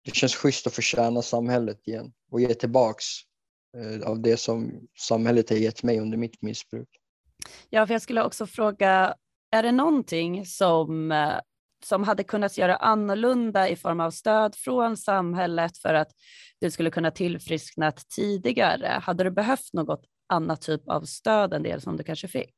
det 0.06 0.16
känns 0.16 0.36
schysst 0.36 0.68
att 0.68 0.74
förtjäna 0.74 1.22
samhället 1.22 1.88
igen 1.88 2.14
och 2.32 2.42
ge 2.42 2.54
tillbaks 2.54 3.06
eh, 3.78 4.10
av 4.10 4.22
det 4.22 4.38
som 4.38 4.88
samhället 5.00 5.50
har 5.50 5.58
gett 5.58 5.84
mig 5.84 6.00
under 6.00 6.18
mitt 6.18 6.42
missbruk. 6.42 6.90
Ja, 7.70 7.88
för 7.88 7.94
jag 7.94 8.02
skulle 8.02 8.24
också 8.24 8.46
fråga, 8.46 9.16
är 9.52 9.64
det 9.64 9.72
någonting 9.72 10.46
som, 10.46 11.12
eh, 11.12 11.40
som 11.86 12.04
hade 12.04 12.24
kunnat 12.24 12.58
göra 12.58 12.76
annorlunda 12.76 13.70
i 13.70 13.76
form 13.76 14.00
av 14.00 14.12
stöd 14.12 14.56
från 14.56 14.98
samhället 14.98 15.78
för 15.78 15.94
att 15.94 16.12
du 16.62 16.72
skulle 16.72 16.92
kunna 16.92 17.12
tillfrisknat 17.12 18.10
tidigare? 18.16 19.00
Hade 19.04 19.24
du 19.24 19.32
behövt 19.32 19.74
något 19.74 20.02
annat 20.30 20.62
typ 20.62 20.90
av 20.90 21.02
stöd 21.02 21.54
än 21.54 21.64
det 21.64 21.84
som 21.84 21.98
du 21.98 22.04
kanske 22.04 22.28
fick? 22.28 22.56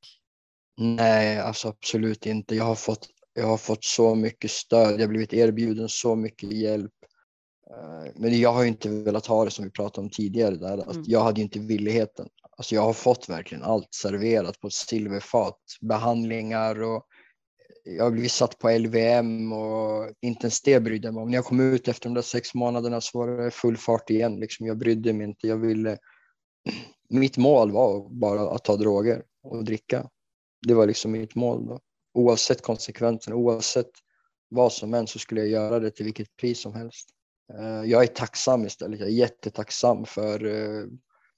Nej, 0.78 1.40
alltså 1.40 1.68
absolut 1.68 2.26
inte. 2.26 2.56
Jag 2.56 2.64
har 2.64 2.76
fått, 2.76 3.08
jag 3.34 3.48
har 3.48 3.58
fått 3.58 3.84
så 3.84 4.16
mycket 4.16 4.52
stöd. 4.52 4.94
Jag 4.94 5.00
har 5.00 5.08
blivit 5.08 5.34
erbjuden 5.34 5.90
så 5.90 6.16
mycket 6.16 6.52
hjälp. 6.52 6.92
Eh, 7.72 8.12
men 8.16 8.40
jag 8.40 8.54
har 8.54 8.66
inte 8.66 8.90
velat 8.90 9.26
ha 9.26 9.46
det 9.46 9.52
som 9.52 9.66
vi 9.66 9.72
pratade 9.72 10.06
om 10.06 10.10
tidigare. 10.10 10.56
Där. 10.56 10.74
Mm. 10.74 11.04
Jag 11.06 11.24
hade 11.24 11.42
inte 11.42 11.60
villigheten. 11.60 12.28
Alltså 12.58 12.76
jag 12.76 12.82
har 12.82 12.94
fått 12.94 13.30
verkligen 13.30 13.64
allt 13.64 13.94
serverat 13.94 14.60
på 14.60 14.68
ett 14.68 14.74
silverfat. 14.74 15.60
Behandlingar 15.82 16.82
och 16.82 17.06
jag 17.84 18.04
har 18.04 18.12
blivit 18.12 18.32
satt 18.32 18.60
på 18.60 18.70
LVM 18.70 19.54
och 19.54 20.14
inte 20.22 20.44
ens 20.44 20.62
det 20.62 20.80
brydde 20.80 21.08
jag 21.08 21.14
mig 21.14 21.24
om. 21.24 21.30
När 21.30 21.38
jag 21.38 21.46
kom 21.46 21.60
ut 21.60 21.88
efter 21.88 22.10
de 22.10 22.14
där 22.14 22.22
sex 22.22 22.54
månaderna 22.54 23.02
så 23.02 23.20
var 23.20 23.28
det 23.28 23.52
full 23.52 23.78
fart 23.78 24.10
igen. 24.10 24.40
Liksom 24.40 24.66
jag 24.66 24.78
brydde 24.78 25.14
mig 25.14 25.28
inte. 25.28 25.48
Jag 25.48 25.58
ville... 25.58 25.98
Mitt 27.10 27.38
mål 27.38 27.72
var 27.72 28.10
bara 28.10 28.56
att 28.56 28.64
ta 28.64 28.76
droger 28.76 29.24
och 29.44 29.66
dricka. 29.66 30.10
Det 30.68 30.74
var 30.74 30.88
liksom 30.88 31.12
mitt 31.12 31.36
mål. 31.36 31.68
Då. 31.68 31.80
Oavsett 32.14 32.62
konsekvenserna, 32.62 33.36
oavsett 33.36 33.92
vad 34.50 34.74
som 34.74 34.94
än 34.94 35.08
så 35.08 35.20
skulle 35.20 35.42
jag 35.42 35.50
göra 35.50 35.80
det 35.80 35.92
till 35.92 36.06
vilket 36.06 36.36
pris 36.38 36.62
som 36.62 36.74
helst. 36.74 37.10
Eh, 37.54 37.90
jag 37.92 38.04
är 38.04 38.08
tacksam 38.08 38.66
istället. 38.66 39.00
Jag 39.00 39.10
är 39.10 39.14
jättetacksam 39.14 40.06
för 40.06 40.46
eh, 40.46 40.86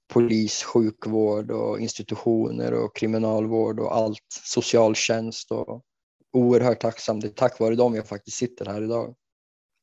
polis, 0.08 0.62
sjukvård 0.62 1.50
och 1.50 1.80
institutioner 1.80 2.72
och 2.72 2.96
kriminalvård 2.96 3.80
och 3.80 3.96
allt, 3.96 4.26
socialtjänst 4.44 5.50
och 5.50 5.84
oerhört 6.34 6.80
tacksam. 6.80 7.20
Det 7.20 7.26
är 7.26 7.30
tack 7.30 7.60
vare 7.60 7.74
dem 7.74 7.94
jag 7.94 8.08
faktiskt 8.08 8.36
sitter 8.36 8.66
här 8.66 8.82
idag. 8.82 9.14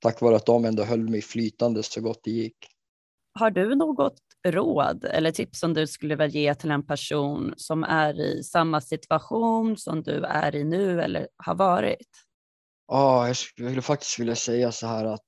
Tack 0.01 0.21
vare 0.21 0.35
att 0.35 0.45
de 0.45 0.65
ändå 0.65 0.83
höll 0.83 1.09
mig 1.09 1.21
flytande 1.21 1.83
så 1.83 2.01
gott 2.01 2.19
det 2.23 2.31
gick. 2.31 2.57
Har 3.39 3.51
du 3.51 3.75
något 3.75 4.19
råd 4.47 5.05
eller 5.05 5.31
tips 5.31 5.59
som 5.59 5.73
du 5.73 5.87
skulle 5.87 6.15
vilja 6.15 6.41
ge 6.41 6.55
till 6.55 6.71
en 6.71 6.85
person 6.85 7.53
som 7.57 7.83
är 7.83 8.19
i 8.19 8.43
samma 8.43 8.81
situation 8.81 9.77
som 9.77 10.03
du 10.03 10.23
är 10.23 10.55
i 10.55 10.63
nu 10.63 11.01
eller 11.01 11.27
har 11.37 11.55
varit? 11.55 12.07
Ja, 12.87 13.27
jag 13.27 13.37
skulle 13.37 13.81
faktiskt 13.81 14.19
vilja 14.19 14.35
säga 14.35 14.71
så 14.71 14.87
här 14.87 15.05
att 15.05 15.27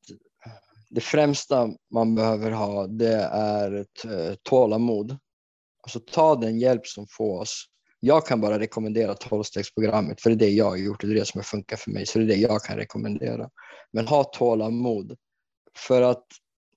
det 0.89 1.01
främsta 1.01 1.69
man 1.93 2.15
behöver 2.15 2.51
ha 2.51 2.87
det 2.87 3.23
är 3.31 3.71
ett 3.71 4.05
eh, 4.05 4.35
tålamod. 4.43 5.17
Alltså 5.83 5.99
ta 5.99 6.35
den 6.35 6.59
hjälp 6.59 6.87
som 6.87 7.07
fås. 7.09 7.65
Jag 8.05 8.25
kan 8.25 8.41
bara 8.41 8.59
rekommendera 8.59 9.13
tolvstegsprogrammet 9.13 10.21
för 10.21 10.29
det 10.29 10.35
är 10.35 10.49
det 10.49 10.49
jag 10.49 10.69
har 10.69 10.77
gjort 10.77 11.03
och 11.03 11.09
det 11.09 11.15
är 11.15 11.19
det 11.19 11.25
som 11.25 11.37
har 11.37 11.43
funkat 11.43 11.79
för 11.79 11.91
mig 11.91 12.05
så 12.05 12.19
det 12.19 12.25
är 12.25 12.27
det 12.27 12.35
jag 12.35 12.61
kan 12.61 12.77
rekommendera. 12.77 13.49
Men 13.93 14.07
ha 14.07 14.23
tålamod. 14.23 15.17
För 15.77 16.01
att 16.01 16.25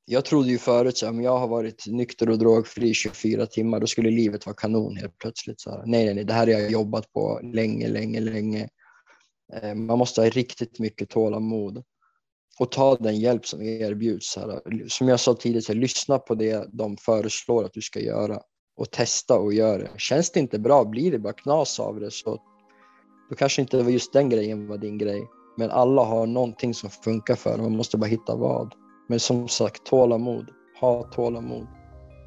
jag 0.05 0.25
trodde 0.25 0.49
ju 0.49 0.59
förut 0.59 1.03
att 1.03 1.09
om 1.09 1.23
jag 1.23 1.39
har 1.39 1.49
varit 1.49 1.87
nykter 1.87 2.31
och 2.31 2.39
drogfri 2.39 2.95
24 2.95 3.47
timmar 3.47 3.81
då 3.81 3.87
skulle 3.87 4.11
livet 4.11 4.47
vara 4.47 4.57
kanon 4.57 4.97
helt 4.97 5.19
plötsligt. 5.19 5.61
Så 5.61 5.71
här, 5.71 5.83
nej, 5.87 6.05
nej, 6.05 6.15
nej, 6.15 6.25
det 6.25 6.33
här 6.33 6.47
har 6.47 6.53
jag 6.53 6.71
jobbat 6.71 7.13
på 7.13 7.41
länge, 7.43 7.89
länge, 7.89 8.21
länge. 8.21 8.69
Eh, 9.53 9.75
man 9.75 9.99
måste 9.99 10.21
ha 10.21 10.29
riktigt 10.29 10.79
mycket 10.79 11.11
tålamod 11.11 11.83
och 12.59 12.73
ta 12.73 12.97
den 12.97 13.21
hjälp 13.21 13.47
som 13.47 13.63
erbjuds. 13.63 14.37
Här. 14.37 14.61
Som 14.89 15.09
jag 15.09 15.21
sa 15.21 15.35
tidigare, 15.35 15.75
lyssna 15.75 16.19
på 16.19 16.35
det 16.35 16.69
de 16.73 16.97
föreslår 16.97 17.65
att 17.65 17.73
du 17.73 17.83
ska 17.83 18.01
göra 18.01 18.43
och 18.77 18.91
testa 18.91 19.39
och 19.39 19.53
göra 19.53 19.79
det. 19.79 19.91
Känns 19.97 20.31
det 20.31 20.41
inte 20.41 20.59
bra, 20.59 20.85
blir 20.85 21.13
det 21.13 21.19
bara 21.19 21.33
knas 21.33 21.81
av 21.81 22.01
det 22.01 22.11
så 22.11 22.39
då 23.31 23.37
kanske 23.37 23.63
inte 23.63 23.77
just 23.77 24.13
den 24.13 24.29
grejen 24.29 24.69
var 24.69 24.79
din 24.79 24.99
grej. 24.99 25.27
Men 25.57 25.71
alla 25.71 26.05
har 26.05 26.27
någonting 26.27 26.75
som 26.75 26.91
funkar 26.91 27.35
för 27.35 27.59
man 27.59 27.77
måste 27.77 27.97
bara 27.97 28.07
hitta 28.07 28.37
vad. 28.37 28.75
Men 29.09 29.21
som 29.21 29.49
sagt, 29.49 29.87
tålamod. 29.87 30.51
Ha 30.81 31.03
tålamod. 31.03 31.67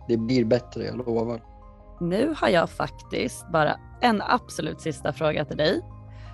Det 0.08 0.18
blir 0.18 0.46
bättre, 0.46 0.84
jag 0.84 0.98
lovar. 0.98 1.42
Nu 2.02 2.34
har 2.38 2.50
jag 2.50 2.70
faktiskt 2.70 3.52
bara 3.52 3.80
en 4.02 4.22
absolut 4.22 4.82
sista 4.82 5.14
fråga 5.14 5.46
till 5.46 5.58
dig. 5.58 5.82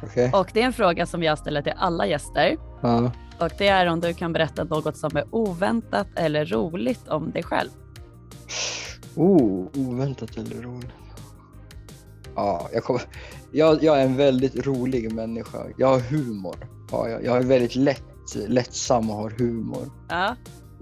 Okay. 0.04 0.32
Och 0.34 0.49
det 0.54 0.62
är 0.62 0.65
en 0.65 0.73
fråga 0.73 1.06
som 1.06 1.23
jag 1.23 1.38
ställer 1.38 1.62
till 1.62 1.73
alla 1.78 2.08
gäster. 2.08 2.58
Ja. 2.82 3.12
Och 3.39 3.51
det 3.58 3.67
är 3.67 3.88
om 3.88 3.99
du 3.99 4.13
kan 4.13 4.34
berätta 4.34 4.63
något 4.63 4.97
som 4.97 5.17
är 5.17 5.25
oväntat 5.32 6.08
eller 6.15 6.45
roligt 6.45 7.08
om 7.08 7.32
dig 7.32 7.43
själv. 7.43 7.69
Oh, 9.15 9.67
oväntat 9.75 10.38
eller 10.38 10.62
roligt. 10.62 10.91
Ja, 12.36 12.69
jag, 12.73 12.84
kommer, 12.84 13.01
jag, 13.51 13.84
jag 13.84 14.01
är 14.01 14.06
en 14.06 14.17
väldigt 14.17 14.67
rolig 14.67 15.13
människa. 15.13 15.60
Jag 15.78 15.88
har 15.88 15.99
humor. 15.99 16.56
Ja, 16.91 17.10
jag, 17.10 17.23
jag 17.23 17.38
är 17.38 17.41
väldigt 17.41 17.75
lätt, 17.75 18.36
lättsam 18.47 19.10
och 19.10 19.15
har 19.15 19.30
humor. 19.30 19.91
Ja. 20.10 20.36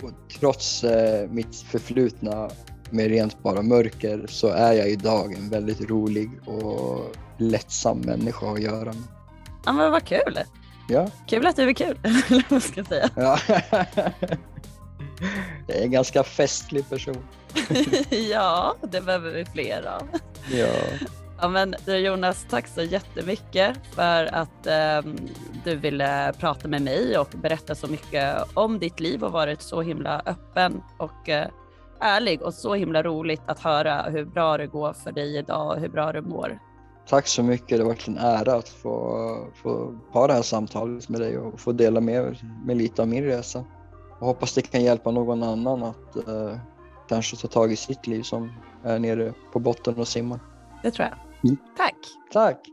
Och 0.03 0.11
trots 0.39 0.83
eh, 0.83 1.29
mitt 1.29 1.55
förflutna 1.55 2.49
med 2.89 3.07
rent 3.07 3.43
bara 3.43 3.61
mörker 3.61 4.25
så 4.29 4.47
är 4.47 4.73
jag 4.73 4.89
idag 4.89 5.33
en 5.33 5.49
väldigt 5.49 5.89
rolig 5.89 6.29
och 6.45 7.15
lättsam 7.37 7.99
människa 7.99 8.51
att 8.51 8.61
göra 8.61 8.85
med. 8.85 9.07
Ja 9.65 9.73
men 9.73 9.91
vad 9.91 10.05
kul! 10.05 10.39
Ja. 10.89 11.07
Kul 11.27 11.47
att 11.47 11.55
du 11.55 11.69
är 11.69 11.73
kul, 11.73 11.97
eller 12.03 12.45
vad 12.49 12.63
ska 12.63 12.79
jag 12.79 12.87
säga. 12.87 13.09
Ja. 13.15 13.39
Jag 15.67 15.77
är 15.77 15.81
en 15.81 15.91
ganska 15.91 16.23
festlig 16.23 16.89
person. 16.89 17.17
ja, 18.31 18.75
det 18.81 19.01
behöver 19.01 19.31
vi 19.31 19.45
fler 19.45 19.87
av. 19.87 20.07
Ja. 20.51 20.67
Ja, 21.41 21.47
men 21.47 21.75
Jonas, 21.87 22.45
tack 22.49 22.67
så 22.67 22.81
jättemycket 22.81 23.77
för 23.91 24.25
att 24.25 24.67
eh, 24.67 25.11
du 25.63 25.75
ville 25.75 26.33
prata 26.39 26.67
med 26.67 26.81
mig 26.81 27.17
och 27.17 27.27
berätta 27.35 27.75
så 27.75 27.87
mycket 27.87 28.35
om 28.53 28.79
ditt 28.79 28.99
liv 28.99 29.23
och 29.23 29.31
varit 29.31 29.61
så 29.61 29.81
himla 29.81 30.21
öppen 30.25 30.81
och 30.97 31.29
eh, 31.29 31.47
ärlig 31.99 32.41
och 32.41 32.53
så 32.53 32.75
himla 32.75 33.03
roligt 33.03 33.41
att 33.45 33.59
höra 33.59 34.01
hur 34.01 34.25
bra 34.25 34.57
det 34.57 34.67
går 34.67 34.93
för 34.93 35.11
dig 35.11 35.37
idag 35.37 35.71
och 35.71 35.79
hur 35.79 35.89
bra 35.89 36.11
du 36.11 36.21
mår. 36.21 36.59
Tack 37.07 37.27
så 37.27 37.43
mycket. 37.43 37.69
Det 37.69 37.77
har 37.77 37.85
varit 37.85 38.07
en 38.07 38.17
ära 38.17 38.55
att 38.55 38.69
få, 38.69 39.47
få 39.55 39.99
ha 40.11 40.27
det 40.27 40.33
här 40.33 40.41
samtalet 40.41 41.09
med 41.09 41.21
dig 41.21 41.37
och 41.37 41.59
få 41.59 41.71
dela 41.71 42.01
med 42.01 42.37
mig 42.65 42.75
lite 42.75 43.01
av 43.01 43.07
min 43.07 43.23
resa. 43.23 43.65
Jag 44.23 44.27
hoppas 44.27 44.53
det 44.53 44.61
kan 44.61 44.83
hjälpa 44.83 45.11
någon 45.11 45.43
annan 45.43 45.83
att 45.83 46.15
eh, 46.15 46.57
kanske 47.09 47.37
ta 47.37 47.47
tag 47.47 47.71
i 47.71 47.75
sitt 47.75 48.07
liv 48.07 48.21
som 48.21 48.51
är 48.83 48.99
nere 48.99 49.33
på 49.53 49.59
botten 49.59 49.95
och 49.95 50.07
simmar. 50.07 50.39
Det 50.83 50.91
tror 50.91 51.07
jag. 51.07 51.17
Mm. 51.43 51.57
Tack. 51.77 51.95
Tack. 52.31 52.72